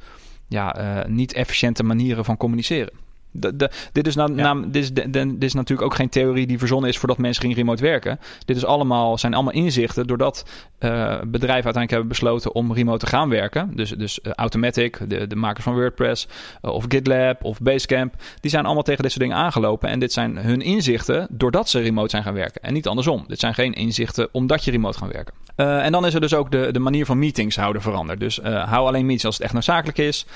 ja, 0.48 0.78
uh, 0.80 1.04
niet 1.06 1.32
efficiënte 1.32 1.82
manieren 1.82 2.24
van 2.24 2.36
communiceren. 2.36 2.92
De, 3.38 3.56
de, 3.56 3.70
dit, 3.92 4.06
is 4.06 4.14
nou, 4.14 4.34
Ja. 4.36 4.54
dit, 4.54 4.82
is 4.82 4.92
de, 4.92 5.10
dit 5.10 5.44
is 5.44 5.54
natuurlijk 5.54 5.88
ook 5.88 5.94
geen 5.94 6.08
theorie 6.08 6.46
die 6.46 6.58
verzonnen 6.58 6.90
is 6.90 6.98
voordat 6.98 7.18
mensen 7.18 7.42
gingen 7.42 7.56
remote 7.56 7.82
werken. 7.82 8.18
Dit 8.44 8.56
is 8.56 8.64
allemaal, 8.64 9.18
zijn 9.18 9.34
allemaal 9.34 9.52
inzichten 9.52 10.06
doordat 10.06 10.44
eh, 10.78 10.90
bedrijven 11.20 11.64
uiteindelijk 11.64 11.90
hebben 11.90 12.08
besloten 12.08 12.54
om 12.54 12.72
remote 12.72 13.04
te 13.04 13.06
gaan 13.06 13.28
werken. 13.28 13.70
Dus, 13.74 13.90
dus 13.90 14.20
eh, 14.20 14.32
Automatic, 14.32 14.98
de, 15.08 15.26
de 15.26 15.36
makers 15.36 15.64
van 15.64 15.74
WordPress, 15.74 16.28
eh, 16.62 16.70
of 16.70 16.84
GitLab 16.88 17.44
of 17.44 17.60
Basecamp, 17.60 18.14
die 18.40 18.50
zijn 18.50 18.64
allemaal 18.64 18.82
tegen 18.82 19.02
dit 19.02 19.12
soort 19.12 19.24
dingen 19.24 19.40
aangelopen. 19.42 19.88
En 19.88 19.98
dit 19.98 20.12
zijn 20.12 20.36
hun 20.36 20.60
inzichten 20.60 21.26
doordat 21.30 21.68
ze 21.68 21.80
remote 21.80 22.10
zijn 22.10 22.22
gaan 22.22 22.34
werken. 22.34 22.62
En 22.62 22.72
niet 22.72 22.86
andersom. 22.86 23.24
Dit 23.26 23.40
zijn 23.40 23.54
geen 23.54 23.72
inzichten 23.72 24.28
omdat 24.32 24.64
je 24.64 24.70
remote 24.70 24.98
gaat 24.98 25.12
werken. 25.12 25.34
En 25.56 25.92
dan 25.92 26.06
is 26.06 26.14
er 26.14 26.20
dus 26.20 26.34
ook 26.34 26.50
de, 26.50 26.68
de 26.72 26.78
manier 26.78 27.06
van 27.06 27.18
meetings 27.18 27.56
houden 27.56 27.82
veranderd. 27.82 28.20
Dus 28.20 28.40
hou 28.42 28.86
alleen 28.86 29.00
meetings 29.00 29.24
als 29.24 29.34
het 29.34 29.44
echt 29.44 29.52
noodzakelijk 29.52 29.98
is. 29.98 30.26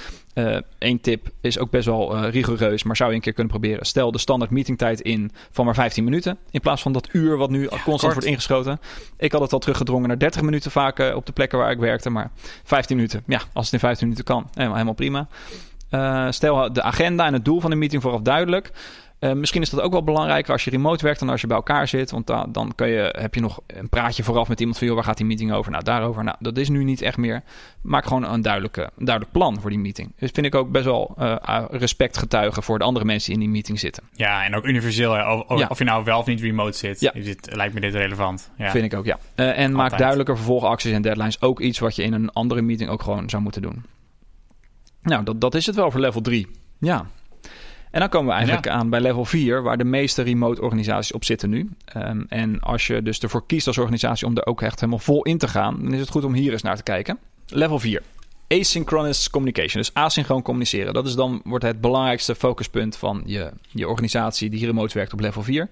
Eén 0.79 1.01
tip 1.01 1.29
is 1.41 1.59
ook 1.59 1.71
best 1.71 1.87
wel 1.87 2.17
eh, 2.17 2.31
rigoureus, 2.31 2.83
maar 2.83 2.97
zou 2.97 3.11
je 3.11 3.17
een 3.17 3.23
keer 3.23 3.33
kunnen 3.33 3.53
proberen. 3.53 3.87
Stel 3.87 4.13
de 4.13 4.19
standaard 4.19 4.51
meetingtijd 4.51 5.01
in 5.01 5.31
van 5.51 5.65
maar 5.65 5.75
15 5.75 6.05
minuten. 6.05 6.39
In 6.51 6.61
plaats 6.61 6.83
van 6.83 6.93
dat 6.93 7.09
uur 7.13 7.37
wat 7.37 7.51
nu 7.51 7.67
constant 7.67 8.01
kort. 8.01 8.13
wordt 8.13 8.25
ingeschoten. 8.25 8.81
Ik 9.17 9.33
had 9.33 9.41
het 9.41 9.53
al 9.53 9.59
teruggedrongen 9.59 10.09
naar 10.09 10.19
30 10.19 10.43
minuten 10.43 10.71
vaak 10.71 10.99
eh, 10.99 11.15
op 11.15 11.27
de 11.27 11.33
plekken 11.33 11.59
waar 11.59 11.71
ik 11.71 11.79
werkte. 11.79 12.11
Maar 12.11 12.31
15 12.65 12.97
minuten, 12.97 13.23
ja, 13.27 13.41
als 13.53 13.65
het 13.65 13.75
in 13.75 13.81
15 13.81 14.07
minuten 14.09 14.35
kan, 14.35 14.49
helemaal, 14.51 14.73
helemaal 14.73 14.95
prima. 14.95 15.29
Eh, 15.91 16.27
stel 16.31 16.73
de 16.73 16.83
agenda 16.83 17.27
en 17.27 17.33
het 17.33 17.45
doel 17.45 17.61
van 17.61 17.71
de 17.71 17.77
meeting 17.77 18.03
vooraf 18.03 18.21
duidelijk. 18.21 18.73
Eh, 19.23 19.33
misschien 19.33 19.63
is 19.63 19.71
dat 19.71 19.81
ook 19.81 19.93
wel 19.93 20.03
belangrijker 20.05 20.53
als 20.53 20.65
je 20.65 20.71
remote 20.71 21.05
werkt 21.05 21.19
dan 21.21 21.29
als 21.29 21.41
je 21.41 21.47
bij 21.47 21.57
elkaar 21.57 21.89
zit. 21.89 22.11
Want 22.11 22.27
da- 22.27 22.47
dan 22.49 22.73
kun 22.75 22.89
je, 22.89 23.15
heb 23.19 23.35
je 23.35 23.41
nog 23.41 23.61
een 23.67 23.89
praatje 23.89 24.23
vooraf 24.23 24.49
met 24.49 24.61
iemand 24.61 24.79
van... 24.79 24.87
joh, 24.87 24.97
waar 24.97 25.05
gaat 25.05 25.17
die 25.17 25.27
meeting 25.27 25.53
over? 25.53 25.71
Nou, 25.71 25.85
daarover. 25.85 26.25
Nou, 26.25 26.37
dat 26.41 26.57
is 26.57 26.69
nu 26.69 26.85
niet 26.85 27.03
echt 27.03 27.17
meer. 27.17 27.43
Maak 27.83 28.05
gewoon 28.07 28.33
een, 28.33 28.43
duidelijke, 28.43 28.83
een 28.83 29.05
duidelijk 29.05 29.33
plan 29.37 29.61
voor 29.61 29.71
die 29.71 29.79
meeting. 29.79 30.13
Dus 30.19 30.31
vind 30.33 30.47
ik 30.47 30.55
ook 30.55 30.71
best 30.71 30.85
wel 30.85 31.15
eh, 31.19 31.65
respect 31.71 32.19
getuigen... 32.19 32.63
voor 32.63 32.79
de 32.79 32.85
andere 32.85 33.05
mensen 33.05 33.27
die 33.27 33.35
in 33.39 33.45
die 33.45 33.53
meeting 33.55 33.79
zitten. 33.81 34.03
Ja, 34.13 34.45
en 34.45 34.55
ook 34.57 34.65
universeel. 34.65 35.13
hè. 35.13 35.33
Of, 35.33 35.41
of, 35.49 35.59
Ja. 35.59 35.67
of 35.71 35.79
je 35.79 35.85
nou 35.85 36.05
wel 36.05 36.19
of 36.19 36.27
niet 36.27 36.41
remote 36.41 36.79
zit, 36.79 37.01
Ja. 37.01 37.13
is 37.13 37.25
dit, 37.25 37.55
lijkt 37.55 37.75
me 37.75 37.81
dit 37.81 37.95
relevant. 37.95 38.51
Ja. 38.57 38.71
Vind 38.71 38.85
ik 38.85 38.95
ook, 38.99 39.05
ja. 39.05 39.19
Eh, 39.35 39.59
en 39.59 39.73
maak 39.73 39.81
Altijd. 39.83 40.01
duidelijker 40.01 40.37
vervolgacties 40.37 40.93
en 40.93 41.03
deadlines. 41.03 41.41
Ook 41.41 41.61
iets 41.61 41.79
wat 41.79 41.97
je 41.97 42.03
in 42.03 42.13
een 42.13 42.31
andere 42.33 42.63
meeting 42.63 42.91
ook 42.91 43.03
gewoon 43.03 43.29
zou 43.31 43.43
moeten 43.43 43.63
doen. 43.63 43.85
Nou, 45.03 45.25
dat, 45.25 45.41
dat 45.41 45.55
is 45.55 45.67
het 45.67 45.75
wel 45.75 45.91
voor 45.91 46.01
level 46.01 46.21
3. 46.21 46.49
Ja. 46.79 47.07
En 47.93 48.01
dan 48.01 48.09
komen 48.09 48.29
we 48.29 48.35
eigenlijk 48.35 48.69
aan 48.69 48.91
bij 48.91 49.01
level 49.01 49.25
4, 49.25 49.63
waar 49.63 49.79
de 49.79 49.85
meeste 49.85 50.23
remote 50.23 50.63
organisaties 50.63 51.13
op 51.13 51.25
zitten 51.25 51.51
nu. 51.51 51.71
Ehm, 51.85 52.23
en 52.29 52.61
als 52.61 52.87
je 52.87 53.03
dus 53.03 53.19
ervoor 53.19 53.47
kiest 53.47 53.67
als 53.67 53.79
organisatie 53.79 54.27
om 54.27 54.37
er 54.37 54.47
ook 54.47 54.63
echt 54.63 54.81
helemaal 54.81 54.99
vol 54.99 55.23
in 55.23 55.39
te 55.39 55.49
gaan, 55.49 55.79
dan 55.83 55.95
is 55.95 56.01
het 56.01 56.09
goed 56.09 56.25
om 56.25 56.35
hier 56.35 56.53
eens 56.53 56.63
naar 56.63 56.77
te 56.77 56.83
kijken. 56.83 57.19
Level 57.47 57.79
4. 57.79 58.03
Asynchronous 58.49 59.31
communication, 59.31 59.83
dus 59.83 59.95
asynchroon 59.95 60.43
communiceren. 60.43 60.95
Dat 60.95 61.07
is 61.07 61.15
dan 61.15 61.41
wordt 61.45 61.65
het 61.65 61.81
belangrijkste 61.81 62.35
focuspunt 62.35 62.97
van 62.97 63.23
je, 63.27 63.51
je 63.71 63.89
organisatie 63.89 64.51
die 64.51 64.67
remote 64.67 64.95
werkt 64.95 65.13
op 65.13 65.21
level 65.21 65.43
4. 65.43 65.69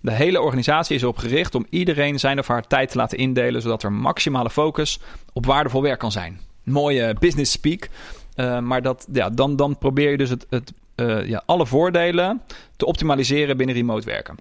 De 0.00 0.12
hele 0.12 0.40
organisatie 0.40 0.96
is 0.96 1.02
erop 1.02 1.18
gericht 1.18 1.54
om 1.54 1.66
iedereen 1.70 2.18
zijn 2.18 2.38
of 2.38 2.46
haar 2.46 2.66
tijd 2.66 2.90
te 2.90 2.96
laten 2.96 3.18
indelen, 3.18 3.62
zodat 3.62 3.82
er 3.82 3.92
maximale 3.92 4.50
focus 4.50 5.00
op 5.32 5.46
waardevol 5.46 5.82
werk 5.82 5.98
kan 5.98 6.12
zijn. 6.12 6.40
Mooie 6.62 7.16
business 7.18 7.52
speak. 7.52 7.88
Uh, 8.36 8.58
maar 8.58 8.82
dat, 8.82 9.06
ja, 9.12 9.30
dan, 9.30 9.56
dan 9.56 9.78
probeer 9.78 10.10
je 10.10 10.16
dus 10.16 10.30
het, 10.30 10.46
het, 10.50 10.72
uh, 11.00 11.28
ja, 11.28 11.42
alle 11.46 11.66
voordelen 11.66 12.42
te 12.76 12.86
optimaliseren 12.86 13.56
binnen 13.56 13.76
remote 13.76 14.06
werken. 14.06 14.36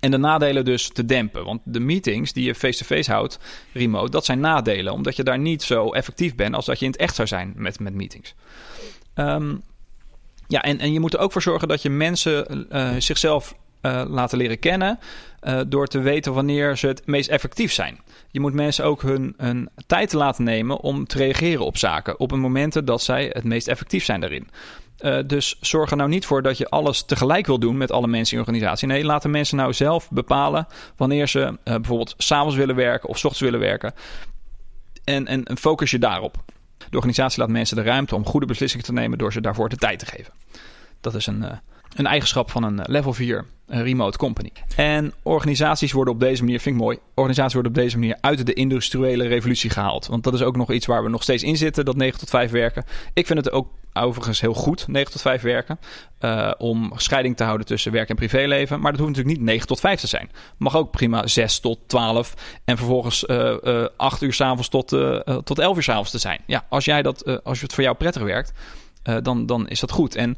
En 0.00 0.10
de 0.10 0.16
nadelen 0.16 0.64
dus 0.64 0.88
te 0.88 1.04
dempen. 1.04 1.44
Want 1.44 1.60
de 1.64 1.80
meetings 1.80 2.32
die 2.32 2.44
je 2.44 2.54
face-to-face 2.54 3.12
houdt, 3.12 3.38
remote, 3.72 4.10
dat 4.10 4.24
zijn 4.24 4.40
nadelen. 4.40 4.92
Omdat 4.92 5.16
je 5.16 5.22
daar 5.22 5.38
niet 5.38 5.62
zo 5.62 5.92
effectief 5.92 6.34
bent 6.34 6.54
als 6.54 6.66
dat 6.66 6.78
je 6.78 6.84
in 6.84 6.90
het 6.90 7.00
echt 7.00 7.14
zou 7.14 7.28
zijn 7.28 7.52
met, 7.56 7.80
met 7.80 7.94
meetings. 7.94 8.34
Um, 9.14 9.62
ja, 10.46 10.62
en, 10.62 10.78
en 10.78 10.92
je 10.92 11.00
moet 11.00 11.14
er 11.14 11.20
ook 11.20 11.32
voor 11.32 11.42
zorgen 11.42 11.68
dat 11.68 11.82
je 11.82 11.90
mensen 11.90 12.66
uh, 12.72 12.90
zichzelf 12.98 13.54
uh, 13.82 14.02
laten 14.08 14.38
leren 14.38 14.58
kennen. 14.58 14.98
Door 15.68 15.86
te 15.86 15.98
weten 15.98 16.32
wanneer 16.34 16.76
ze 16.76 16.86
het 16.86 17.06
meest 17.06 17.28
effectief 17.28 17.72
zijn. 17.72 18.00
Je 18.30 18.40
moet 18.40 18.52
mensen 18.52 18.84
ook 18.84 19.02
hun, 19.02 19.34
hun 19.36 19.68
tijd 19.86 20.12
laten 20.12 20.44
nemen 20.44 20.80
om 20.80 21.06
te 21.06 21.18
reageren 21.18 21.64
op 21.64 21.76
zaken. 21.76 22.20
Op 22.20 22.30
een 22.30 22.40
momenten 22.40 22.84
dat 22.84 23.02
zij 23.02 23.30
het 23.32 23.44
meest 23.44 23.68
effectief 23.68 24.04
zijn 24.04 24.20
daarin. 24.20 24.48
Uh, 25.00 25.18
dus 25.26 25.56
zorg 25.60 25.90
er 25.90 25.96
nou 25.96 26.08
niet 26.08 26.26
voor 26.26 26.42
dat 26.42 26.58
je 26.58 26.68
alles 26.68 27.02
tegelijk 27.02 27.46
wil 27.46 27.58
doen 27.58 27.76
met 27.76 27.92
alle 27.92 28.06
mensen 28.06 28.36
in 28.36 28.42
je 28.42 28.48
organisatie. 28.48 28.88
Nee, 28.88 29.04
laat 29.04 29.22
de 29.22 29.28
mensen 29.28 29.56
nou 29.56 29.72
zelf 29.72 30.10
bepalen 30.10 30.66
wanneer 30.96 31.28
ze 31.28 31.38
uh, 31.38 31.54
bijvoorbeeld 31.64 32.14
s'avonds 32.16 32.56
willen 32.56 32.74
werken 32.74 33.08
of 33.08 33.18
s 33.18 33.24
ochtends 33.24 33.50
willen 33.50 33.60
werken. 33.60 33.94
En, 35.04 35.26
en, 35.26 35.58
focus 35.58 35.90
je 35.90 35.98
daarop. 35.98 36.36
De 36.90 36.96
organisatie 36.96 37.40
laat 37.40 37.48
mensen 37.48 37.76
de 37.76 37.82
ruimte 37.82 38.14
om 38.14 38.26
goede 38.26 38.46
beslissingen 38.46 38.86
te 38.86 38.92
nemen 38.92 39.18
door 39.18 39.32
ze 39.32 39.40
daarvoor 39.40 39.68
de 39.68 39.76
tijd 39.76 39.98
te 39.98 40.06
geven. 40.06 40.32
Dat 41.00 41.14
is 41.14 41.26
een, 41.26 41.42
uh, 41.42 41.50
een 41.94 42.06
eigenschap 42.06 42.50
van 42.50 42.62
een 42.62 42.80
level 42.86 43.12
4 43.12 43.46
een 43.68 43.82
remote 43.82 44.18
company. 44.18 44.52
En 44.76 45.12
organisaties 45.22 45.92
worden 45.92 46.14
op 46.14 46.20
deze 46.20 46.42
manier, 46.42 46.60
vind 46.60 46.76
ik 46.76 46.82
mooi, 46.82 46.98
organisaties 47.14 47.52
worden 47.52 47.72
op 47.72 47.78
deze 47.78 47.98
manier 47.98 48.16
uit 48.20 48.46
de 48.46 48.52
industriële 48.52 49.26
revolutie 49.26 49.70
gehaald. 49.70 50.06
Want 50.06 50.24
dat 50.24 50.34
is 50.34 50.42
ook 50.42 50.56
nog 50.56 50.72
iets 50.72 50.86
waar 50.86 51.02
we 51.02 51.08
nog 51.08 51.22
steeds 51.22 51.42
in 51.42 51.56
zitten, 51.56 51.84
dat 51.84 51.96
9 51.96 52.18
tot 52.18 52.30
5 52.30 52.50
werken. 52.50 52.84
Ik 53.12 53.26
vind 53.26 53.44
het 53.44 53.52
ook 53.52 53.68
overigens 54.02 54.40
heel 54.40 54.54
goed, 54.54 54.88
9 54.88 55.12
tot 55.12 55.20
5 55.20 55.42
werken. 55.42 55.78
Uh, 56.20 56.52
om 56.58 56.92
scheiding 56.96 57.36
te 57.36 57.44
houden 57.44 57.66
tussen 57.66 57.92
werk 57.92 58.08
en 58.08 58.16
privéleven. 58.16 58.80
Maar 58.80 58.90
dat 58.92 59.00
hoeft 59.00 59.12
natuurlijk 59.16 59.38
niet 59.38 59.48
9 59.48 59.66
tot 59.66 59.80
5 59.80 60.00
te 60.00 60.06
zijn. 60.06 60.30
Mag 60.56 60.76
ook 60.76 60.90
prima 60.90 61.26
6 61.26 61.58
tot 61.58 61.78
12 61.86 62.34
en 62.64 62.76
vervolgens 62.76 63.24
uh, 63.26 63.56
uh, 63.62 63.86
8 63.96 64.22
uur 64.22 64.32
s'avonds 64.32 64.68
tot, 64.68 64.92
uh, 64.92 65.18
tot 65.20 65.58
11 65.58 65.76
uur 65.76 65.82
s'avonds 65.82 66.10
te 66.10 66.18
zijn. 66.18 66.40
Ja, 66.46 66.64
als, 66.68 66.84
jij 66.84 67.02
dat, 67.02 67.44
als 67.44 67.60
het 67.60 67.74
voor 67.74 67.82
jou 67.82 67.96
prettig 67.96 68.22
werkt, 68.22 68.52
dan, 69.22 69.46
dan 69.46 69.68
is 69.68 69.80
dat 69.80 69.90
goed. 69.90 70.14
En 70.14 70.36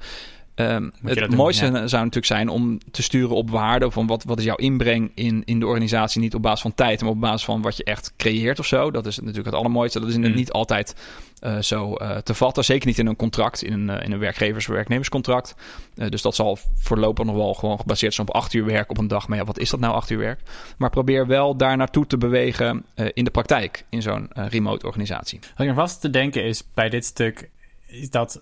Um, 0.54 0.92
het 1.02 1.34
mooiste 1.34 1.64
doen, 1.64 1.80
ja. 1.80 1.86
zou 1.86 2.00
natuurlijk 2.02 2.26
zijn 2.26 2.48
om 2.48 2.78
te 2.90 3.02
sturen 3.02 3.36
op 3.36 3.50
waarde. 3.50 3.90
Van 3.90 4.06
wat, 4.06 4.24
wat 4.24 4.38
is 4.38 4.44
jouw 4.44 4.56
inbreng 4.56 5.12
in, 5.14 5.42
in 5.44 5.60
de 5.60 5.66
organisatie? 5.66 6.20
Niet 6.20 6.34
op 6.34 6.42
basis 6.42 6.60
van 6.60 6.74
tijd, 6.74 7.00
maar 7.00 7.10
op 7.10 7.20
basis 7.20 7.44
van 7.44 7.62
wat 7.62 7.76
je 7.76 7.84
echt 7.84 8.12
creëert 8.16 8.58
of 8.58 8.66
zo. 8.66 8.90
Dat 8.90 9.06
is 9.06 9.18
natuurlijk 9.18 9.46
het 9.46 9.54
allermooiste. 9.54 10.00
Dat 10.00 10.08
is 10.08 10.16
mm. 10.16 10.34
niet 10.34 10.52
altijd 10.52 10.94
uh, 11.40 11.58
zo 11.58 11.94
uh, 11.96 12.16
te 12.16 12.34
vatten. 12.34 12.64
Zeker 12.64 12.86
niet 12.86 12.98
in 12.98 13.06
een 13.06 13.16
contract, 13.16 13.62
in 13.62 13.72
een, 13.72 13.96
uh, 13.96 14.04
in 14.04 14.12
een 14.12 14.18
werkgevers-werknemerscontract. 14.18 15.54
dus 15.94 16.22
dat 16.22 16.34
zal 16.34 16.58
voorlopig 16.74 17.24
nog 17.24 17.34
wel 17.34 17.54
gewoon 17.54 17.78
gebaseerd 17.78 18.14
zijn 18.14 18.28
op 18.28 18.34
acht 18.34 18.52
uur 18.52 18.64
werk 18.64 18.90
op 18.90 18.98
een 18.98 19.08
dag. 19.08 19.28
Maar 19.28 19.38
ja, 19.38 19.44
wat 19.44 19.58
is 19.58 19.70
dat 19.70 19.80
nou, 19.80 19.94
acht 19.94 20.10
uur 20.10 20.18
werk? 20.18 20.40
Maar 20.78 20.90
probeer 20.90 21.26
wel 21.26 21.56
daar 21.56 21.76
naartoe 21.76 22.06
te 22.06 22.18
bewegen 22.18 22.84
in 22.94 23.24
de 23.24 23.30
praktijk 23.30 23.84
in 23.88 24.02
zo'n 24.02 24.28
remote 24.32 24.86
organisatie. 24.86 25.38
Wat 25.40 25.60
ik 25.60 25.68
er 25.68 25.74
vast 25.74 26.00
te 26.00 26.10
denken 26.10 26.44
is 26.44 26.62
bij 26.74 26.88
dit 26.88 27.04
stuk, 27.04 27.50
is 27.86 28.10
dat 28.10 28.40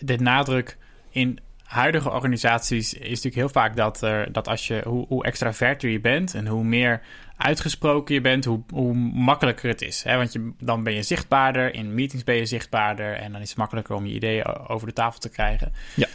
de 0.00 0.16
nadruk 0.18 0.78
in 1.12 1.38
huidige 1.64 2.10
organisaties 2.10 2.94
is 2.94 3.08
natuurlijk 3.08 3.34
heel 3.34 3.48
vaak 3.48 3.76
dat, 3.76 4.02
er, 4.02 4.32
dat 4.32 4.48
als 4.48 4.66
je, 4.66 4.82
hoe, 4.84 5.06
hoe 5.08 5.24
extraverter 5.24 5.90
je 5.90 6.00
bent 6.00 6.34
en 6.34 6.46
hoe 6.46 6.64
meer 6.64 7.00
uitgesproken 7.36 8.14
je 8.14 8.20
bent, 8.20 8.44
hoe, 8.44 8.62
hoe 8.72 8.94
makkelijker 9.14 9.68
het 9.68 9.82
is. 9.82 10.02
Hè? 10.02 10.16
Want 10.16 10.32
je, 10.32 10.52
dan 10.58 10.82
ben 10.82 10.94
je 10.94 11.02
zichtbaarder, 11.02 11.74
in 11.74 11.94
meetings 11.94 12.24
ben 12.24 12.34
je 12.34 12.46
zichtbaarder 12.46 13.14
en 13.14 13.32
dan 13.32 13.40
is 13.40 13.48
het 13.48 13.58
makkelijker 13.58 13.94
om 13.94 14.06
je 14.06 14.14
ideeën 14.14 14.44
over 14.46 14.86
de 14.86 14.92
tafel 14.92 15.20
te 15.20 15.30
krijgen. 15.30 15.72
Ja. 15.94 16.08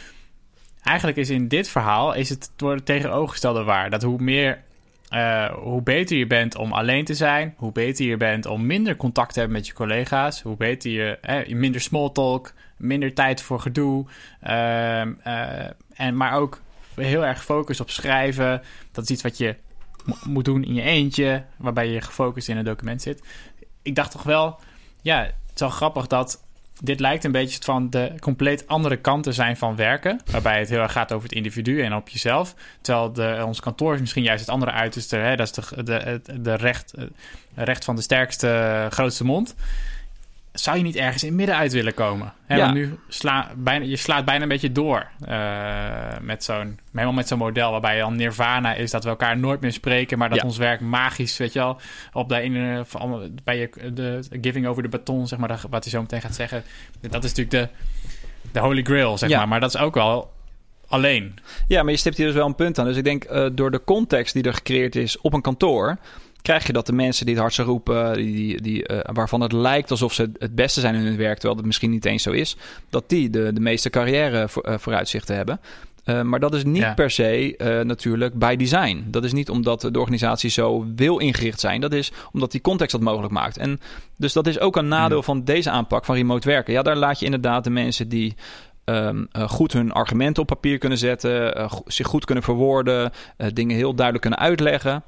Eigenlijk 0.82 1.18
is 1.18 1.30
in 1.30 1.48
dit 1.48 1.68
verhaal 1.68 2.14
is 2.14 2.28
het 2.28 2.50
tegenovergestelde 2.84 3.62
waar. 3.62 3.90
Dat 3.90 4.02
hoe 4.02 4.18
meer 4.18 4.62
eh, 5.08 5.52
hoe 5.52 5.82
beter 5.82 6.16
je 6.16 6.26
bent 6.26 6.56
om 6.56 6.72
alleen 6.72 7.04
te 7.04 7.14
zijn, 7.14 7.54
hoe 7.56 7.72
beter 7.72 8.06
je 8.06 8.16
bent 8.16 8.46
om 8.46 8.66
minder 8.66 8.96
contact 8.96 9.32
te 9.32 9.38
hebben 9.38 9.56
met 9.56 9.66
je 9.66 9.72
collega's, 9.72 10.42
hoe 10.42 10.56
beter 10.56 10.90
je, 10.90 11.44
minder 11.54 11.80
small 11.80 12.10
talk, 12.12 12.52
minder 12.76 13.14
tijd 13.14 13.42
voor 13.42 13.60
gedoe, 13.60 14.06
ehm, 14.40 15.12
eh, 15.22 15.66
en, 15.94 16.16
maar 16.16 16.32
ook 16.32 16.60
heel 16.94 17.24
erg 17.24 17.44
focus 17.44 17.80
op 17.80 17.90
schrijven. 17.90 18.62
Dat 18.92 19.04
is 19.04 19.10
iets 19.10 19.22
wat 19.22 19.38
je 19.38 19.56
moet 20.24 20.44
doen 20.44 20.64
in 20.64 20.74
je 20.74 20.82
eentje, 20.82 21.44
waarbij 21.56 21.88
je 21.88 22.00
gefocust 22.00 22.48
in 22.48 22.56
een 22.56 22.64
document 22.64 23.02
zit. 23.02 23.22
Ik 23.82 23.94
dacht 23.94 24.10
toch 24.10 24.22
wel, 24.22 24.60
ja, 25.02 25.20
het 25.22 25.54
is 25.54 25.60
wel 25.60 25.70
grappig 25.70 26.06
dat 26.06 26.47
dit 26.82 27.00
lijkt 27.00 27.24
een 27.24 27.32
beetje 27.32 27.62
van 27.62 27.90
de 27.90 28.12
compleet 28.20 28.66
andere 28.66 28.96
kanten 28.96 29.34
zijn 29.34 29.56
van 29.56 29.76
werken. 29.76 30.20
Waarbij 30.30 30.58
het 30.58 30.68
heel 30.68 30.80
erg 30.80 30.92
gaat 30.92 31.12
over 31.12 31.28
het 31.28 31.36
individu 31.36 31.82
en 31.82 31.94
op 31.94 32.08
jezelf. 32.08 32.54
Terwijl 32.80 33.12
de, 33.12 33.42
ons 33.46 33.60
kantoor 33.60 33.94
is 33.94 34.00
misschien 34.00 34.22
juist 34.22 34.40
het 34.40 34.50
andere 34.50 34.70
uiterste. 34.70 35.16
Hè? 35.16 35.36
Dat 35.36 35.46
is 35.46 35.52
de, 35.52 35.84
de, 35.84 36.20
de 36.40 36.54
recht, 36.54 36.94
recht 37.54 37.84
van 37.84 37.96
de 37.96 38.02
sterkste, 38.02 38.86
grootste 38.90 39.24
mond 39.24 39.54
zou 40.52 40.76
je 40.76 40.82
niet 40.82 40.96
ergens 40.96 41.24
in 41.24 41.34
midden 41.34 41.56
uit 41.56 41.72
willen 41.72 41.94
komen? 41.94 42.32
Hè, 42.46 42.56
ja. 42.56 42.72
Nu 42.72 42.98
sla, 43.08 43.50
bijna, 43.56 43.84
je 43.84 43.96
slaat 43.96 44.24
bijna 44.24 44.42
een 44.42 44.48
beetje 44.48 44.72
door 44.72 45.06
uh, 45.28 46.18
met 46.20 46.44
zo'n 46.44 46.78
helemaal 46.92 47.12
met 47.12 47.28
zo'n 47.28 47.38
model 47.38 47.70
waarbij 47.70 47.94
je 47.94 48.00
dan 48.00 48.16
nirvana 48.16 48.74
is 48.74 48.90
dat 48.90 49.04
we 49.04 49.08
elkaar 49.08 49.38
nooit 49.38 49.60
meer 49.60 49.72
spreken, 49.72 50.18
maar 50.18 50.28
dat 50.28 50.44
ons 50.44 50.56
werk 50.56 50.80
magisch, 50.80 51.36
weet 51.36 51.52
je 51.52 51.58
wel, 51.58 51.80
op 52.12 52.28
de 52.28 52.40
ene 52.40 52.84
bij 53.44 53.58
je 53.58 53.92
de 53.92 54.22
giving 54.40 54.66
over 54.66 54.82
de 54.82 54.88
baton, 54.88 55.26
zeg 55.26 55.38
maar, 55.38 55.60
wat 55.70 55.84
hij 55.84 55.92
zo 55.92 56.00
meteen 56.00 56.20
gaat 56.20 56.34
zeggen. 56.34 56.62
Dat 57.00 57.24
is 57.24 57.34
natuurlijk 57.34 57.50
de, 57.50 57.68
de 58.52 58.60
holy 58.60 58.82
grail, 58.82 59.18
zeg 59.18 59.30
maar. 59.30 59.48
Maar 59.48 59.60
dat 59.60 59.74
is 59.74 59.80
ook 59.80 59.94
wel 59.94 60.32
alleen. 60.88 61.38
Ja, 61.68 61.82
maar 61.82 61.92
je 61.92 61.98
stipt 61.98 62.16
hier 62.16 62.26
dus 62.26 62.34
wel 62.34 62.46
een 62.46 62.54
punt 62.54 62.78
aan. 62.78 62.84
Dus 62.84 62.96
ik 62.96 63.04
denk 63.04 63.30
uh, 63.30 63.46
door 63.52 63.70
de 63.70 63.84
context 63.84 64.34
die 64.34 64.42
er 64.42 64.54
gecreëerd 64.54 64.96
is 64.96 65.20
op 65.20 65.32
een 65.32 65.40
kantoor 65.40 65.98
krijg 66.42 66.66
je 66.66 66.72
dat 66.72 66.86
de 66.86 66.92
mensen 66.92 67.24
die 67.24 67.34
het 67.34 67.42
hardste 67.42 67.62
roepen, 67.62 68.16
die, 68.16 68.62
die, 68.62 68.92
uh, 68.92 68.98
waarvan 69.12 69.40
het 69.40 69.52
lijkt 69.52 69.90
alsof 69.90 70.12
ze 70.12 70.30
het 70.38 70.54
beste 70.54 70.80
zijn 70.80 70.94
in 70.94 71.04
hun 71.04 71.16
werk, 71.16 71.34
terwijl 71.34 71.56
het 71.56 71.66
misschien 71.66 71.90
niet 71.90 72.04
eens 72.04 72.22
zo 72.22 72.30
is, 72.30 72.56
dat 72.90 73.08
die 73.08 73.30
de, 73.30 73.52
de 73.52 73.60
meeste 73.60 73.90
carrière 73.90 74.48
voor, 74.48 74.68
uh, 74.68 74.74
vooruitzichten 74.78 75.36
hebben. 75.36 75.60
Uh, 76.04 76.22
maar 76.22 76.40
dat 76.40 76.54
is 76.54 76.64
niet 76.64 76.94
per 76.94 77.10
se 77.10 77.54
natuurlijk 77.86 78.34
bij 78.34 78.56
design. 78.56 79.04
Dat 79.06 79.24
is 79.24 79.32
niet 79.32 79.50
omdat 79.50 79.80
de 79.80 79.98
organisatie 79.98 80.50
zo 80.50 80.86
wil 80.96 81.18
ingericht 81.18 81.60
zijn. 81.60 81.80
Dat 81.80 81.92
is 81.92 82.12
omdat 82.32 82.50
die 82.50 82.60
context 82.60 82.92
dat 82.92 83.00
mogelijk 83.00 83.32
maakt. 83.32 83.56
En 83.56 83.80
dus 84.16 84.32
dat 84.32 84.46
is 84.46 84.60
ook 84.60 84.76
een 84.76 84.88
nadeel 84.88 85.22
van 85.22 85.44
deze 85.44 85.70
aanpak 85.70 86.04
van 86.04 86.14
remote 86.14 86.48
werken. 86.48 86.72
Ja, 86.72 86.82
daar 86.82 86.96
laat 86.96 87.18
je 87.18 87.24
inderdaad 87.24 87.64
de 87.64 87.70
mensen 87.70 88.08
die 88.08 88.34
um, 88.88 89.28
uh, 89.32 89.48
goed 89.48 89.72
hun 89.72 89.92
argumenten 89.92 90.42
op 90.42 90.48
papier 90.48 90.78
kunnen 90.78 90.98
zetten, 90.98 91.58
uh, 91.58 91.72
zich 91.86 92.06
goed 92.06 92.24
kunnen 92.24 92.44
verwoorden, 92.44 93.12
uh, 93.38 93.46
dingen 93.52 93.76
heel 93.76 93.94
duidelijk 93.94 94.20
kunnen 94.20 94.40
uitleggen 94.40 95.02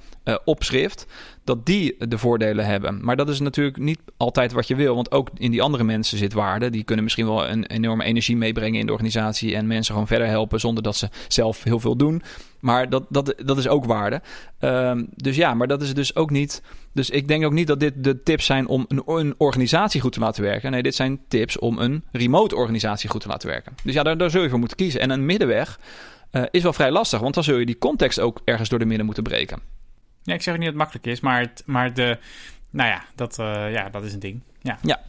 op 0.44 0.62
schrift, 0.62 1.06
dat 1.44 1.66
die 1.66 1.96
de 2.08 2.18
voordelen 2.18 2.66
hebben. 2.66 3.04
Maar 3.04 3.16
dat 3.16 3.28
is 3.28 3.40
natuurlijk 3.40 3.76
niet 3.76 4.00
altijd 4.16 4.52
wat 4.52 4.68
je 4.68 4.74
wil, 4.74 4.94
want 4.94 5.12
ook 5.12 5.30
in 5.34 5.50
die 5.50 5.62
andere 5.62 5.84
mensen 5.84 6.18
zit 6.18 6.32
waarde. 6.32 6.70
Die 6.70 6.84
kunnen 6.84 7.04
misschien 7.04 7.26
wel 7.26 7.48
een 7.48 7.66
enorme 7.66 8.04
energie 8.04 8.36
meebrengen 8.36 8.80
in 8.80 8.86
de 8.86 8.92
organisatie 8.92 9.56
en 9.56 9.66
mensen 9.66 9.92
gewoon 9.92 10.08
verder 10.08 10.26
helpen 10.26 10.60
zonder 10.60 10.82
dat 10.82 10.96
ze 10.96 11.08
zelf 11.28 11.62
heel 11.62 11.80
veel 11.80 11.96
doen. 11.96 12.22
Maar 12.60 12.88
dat, 12.88 13.04
dat, 13.08 13.34
dat 13.44 13.58
is 13.58 13.68
ook 13.68 13.84
waarde. 13.84 14.22
Um, 14.60 15.08
dus 15.14 15.36
ja, 15.36 15.54
maar 15.54 15.66
dat 15.66 15.82
is 15.82 15.94
dus 15.94 16.16
ook 16.16 16.30
niet. 16.30 16.62
Dus 16.92 17.10
ik 17.10 17.28
denk 17.28 17.44
ook 17.44 17.52
niet 17.52 17.66
dat 17.66 17.80
dit 17.80 18.04
de 18.04 18.22
tips 18.22 18.46
zijn 18.46 18.66
om 18.66 18.84
een, 18.88 19.02
een, 19.06 19.34
organisatie 19.38 20.00
goed 20.00 20.12
te 20.12 20.20
laten 20.20 20.42
werken. 20.42 20.70
Nee, 20.70 20.82
dit 20.82 20.94
zijn 20.94 21.20
tips 21.28 21.58
om 21.58 21.78
een 21.78 22.04
remote 22.12 22.56
organisatie 22.56 23.10
goed 23.10 23.20
te 23.20 23.28
laten 23.28 23.48
werken. 23.48 23.72
Dus 23.84 23.94
ja, 23.94 24.02
daar, 24.02 24.18
daar 24.18 24.30
zul 24.30 24.42
je 24.42 24.48
voor 24.48 24.58
moeten 24.58 24.76
kiezen. 24.76 25.00
En 25.00 25.10
een 25.10 25.26
middenweg 25.26 25.78
uh, 26.32 26.42
is 26.50 26.62
wel 26.62 26.72
vrij 26.72 26.90
lastig, 26.90 27.20
want 27.20 27.34
dan 27.34 27.44
zul 27.44 27.58
je 27.58 27.66
die 27.66 27.78
context 27.78 28.20
ook 28.20 28.40
ergens 28.44 28.68
door 28.68 28.78
de 28.78 28.84
midden 28.84 29.06
moeten 29.06 29.22
breken. 29.22 29.79
Ja, 30.22 30.34
ik 30.34 30.42
zeg 30.42 30.54
niet 30.54 30.62
dat 30.62 30.72
het 30.72 30.82
makkelijk 30.82 31.06
is, 31.06 31.20
maar, 31.20 31.40
het, 31.40 31.62
maar 31.66 31.94
de, 31.94 32.18
nou 32.70 32.88
ja, 32.88 33.04
dat, 33.14 33.38
uh, 33.40 33.72
ja, 33.72 33.88
dat 33.88 34.04
is 34.04 34.12
een 34.12 34.18
ding. 34.18 34.40
Ja. 34.62 34.78
ja. 34.82 35.00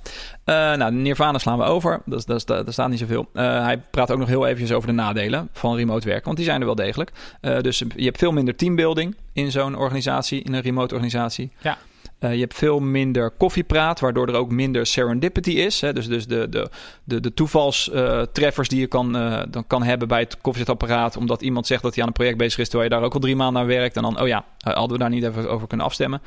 Uh, 0.45 0.78
nou, 0.78 0.93
Nirvana 0.93 1.38
slaan 1.38 1.58
we 1.58 1.63
over. 1.63 2.02
Dat, 2.06 2.26
dat, 2.26 2.47
dat, 2.47 2.63
daar 2.63 2.74
staat 2.74 2.89
niet 2.89 3.00
zoveel. 3.00 3.30
Uh, 3.34 3.63
hij 3.63 3.78
praat 3.78 4.12
ook 4.12 4.19
nog 4.19 4.28
heel 4.28 4.47
eventjes 4.47 4.71
over 4.71 4.88
de 4.88 4.93
nadelen 4.93 5.50
van 5.54 5.76
remote 5.76 6.08
werken. 6.08 6.26
Want 6.26 6.38
die 6.38 6.45
zijn 6.45 6.60
er 6.60 6.65
wel 6.65 6.76
degelijk. 6.76 7.12
Dus 7.41 7.84
je 7.95 8.04
hebt 8.04 8.17
veel 8.17 8.32
minder 8.32 8.56
teambuilding 8.56 9.15
in 9.34 9.52
zo'n 9.52 9.76
organisatie, 9.76 10.41
in 10.41 10.54
een 10.54 10.62
remote 10.62 10.93
organisatie. 10.93 11.52
Ja. 11.62 11.78
Uh, 12.21 12.34
je 12.34 12.39
hebt 12.39 12.53
veel 12.53 12.79
minder 12.79 13.31
koffiepraat, 13.31 13.99
waardoor 13.99 14.27
er 14.27 14.34
ook 14.34 14.51
minder 14.51 14.86
serendipity 14.86 15.51
is. 15.51 15.81
Hè? 15.81 15.93
Dus, 15.93 16.07
dus 16.07 16.27
de, 16.27 16.49
de, 16.49 16.69
de, 17.03 17.19
de 17.19 17.34
toevalstreffers 17.34 18.67
die 18.67 18.79
je 18.79 18.88
kan, 18.88 19.15
uh, 19.15 19.41
dan 19.49 19.67
kan 19.67 19.84
hebben 19.84 20.07
bij 20.07 20.19
het 20.19 20.38
koffiezetapparaat. 20.41 21.17
Omdat 21.17 21.41
iemand 21.41 21.67
zegt 21.67 21.81
dat 21.81 21.93
hij 21.93 22.01
aan 22.01 22.07
een 22.07 22.13
project 22.13 22.38
bezig 22.38 22.60
is, 22.60 22.69
terwijl 22.69 22.89
je 22.89 22.95
daar 22.95 23.05
ook 23.05 23.13
al 23.13 23.19
drie 23.19 23.36
maanden 23.36 23.62
aan 23.62 23.67
werkt. 23.67 23.95
En 23.95 24.01
dan, 24.01 24.19
oh 24.19 24.27
ja, 24.27 24.45
uh, 24.67 24.73
hadden 24.73 24.91
we 24.91 24.97
daar 24.97 25.10
niet 25.10 25.23
even 25.23 25.49
over 25.49 25.67
kunnen 25.67 25.86
afstemmen. 25.86 26.21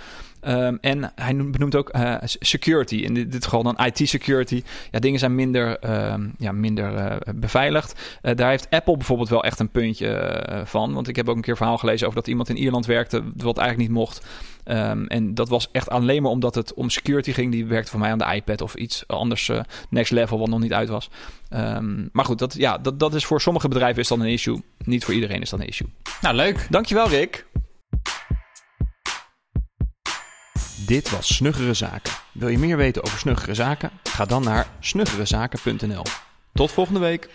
Um, 0.49 0.79
en 0.81 1.13
hij 1.15 1.37
benoemt 1.37 1.77
ook 1.77 1.91
security. 2.25 2.97
In 2.97 3.15
dit, 3.15 3.45
geval 3.45 3.63
dan 3.63 3.77
IT-security. 3.85 4.63
Ja, 4.91 4.99
dingen 4.99 5.19
zijn 5.19 5.35
minder, 5.35 5.91
um, 6.13 6.35
ja, 6.39 6.53
minder 6.53 7.19
beveiligd. 7.35 8.19
daar 8.21 8.51
heeft 8.51 8.71
Apple 8.71 8.97
bijvoorbeeld 8.97 9.29
wel 9.29 9.45
echt 9.45 9.61
een 9.61 9.71
puntje 9.71 10.43
van. 10.65 10.95
Want 10.95 11.09
ik 11.09 11.17
heb 11.17 11.29
ook 11.29 11.37
een 11.37 11.43
keer 11.43 11.51
een 11.51 11.57
verhaal 11.57 11.79
gelezen 11.79 12.07
over 12.07 12.19
dat 12.19 12.29
iemand 12.29 12.49
in 12.49 12.57
Ierland 12.57 12.87
werkte, 12.87 13.23
wat 13.37 13.59
eigenlijk 13.59 13.89
niet 13.89 13.99
mocht. 13.99 14.23
Um, 14.65 15.07
en 15.07 15.35
dat 15.35 15.49
was 15.49 15.69
echt 15.73 15.91
alleen 15.91 16.23
maar 16.23 16.31
omdat 16.31 16.55
het 16.55 16.75
om 16.75 16.91
security 16.91 17.33
ging. 17.33 17.53
Die 17.53 17.67
werkte 17.67 17.91
voor 17.91 18.01
mij 18.01 18.11
aan 18.11 18.19
de 18.19 18.35
iPad 18.35 18.61
of 18.61 18.75
iets 18.75 19.05
anders 19.07 19.49
uh, 19.49 19.61
next 19.91 20.13
level 20.13 20.39
wat 20.39 20.49
nog 20.49 20.61
niet 20.61 20.73
uit 20.73 20.89
was. 20.89 21.11
Um, 21.51 22.09
maar 22.13 22.25
goed, 22.25 22.39
dat, 22.39 22.55
ja, 22.55 22.79
dat, 22.79 22.99
dat 23.01 23.15
is 23.15 23.25
voor 23.25 23.41
sommige 23.41 23.69
bedrijven 23.69 24.03
is 24.03 24.09
dan 24.09 24.21
een 24.21 24.27
issue. 24.27 24.63
Niet 24.85 25.05
voor 25.05 25.15
iedereen 25.15 25.41
is 25.41 25.51
dat 25.51 25.61
een 25.61 25.67
issue. 25.67 25.89
Nou, 26.21 26.35
leuk. 26.35 26.67
Dankjewel, 26.71 27.09
Rick. 27.09 27.47
Dit 30.87 31.11
was 31.11 31.35
Snuggere 31.35 31.75
Zaken. 31.75 32.13
Wil 32.33 32.49
je 32.49 32.59
meer 32.59 32.77
weten 32.77 33.05
over 33.05 33.19
Snuggere 33.19 33.55
Zaken? 33.55 33.91
Ga 34.03 34.25
dan 34.25 34.43
naar 34.43 34.67
snuggerezaken.nl. 34.81 36.03
Tot 36.53 36.73
volgende 36.73 37.01
week. 37.01 37.29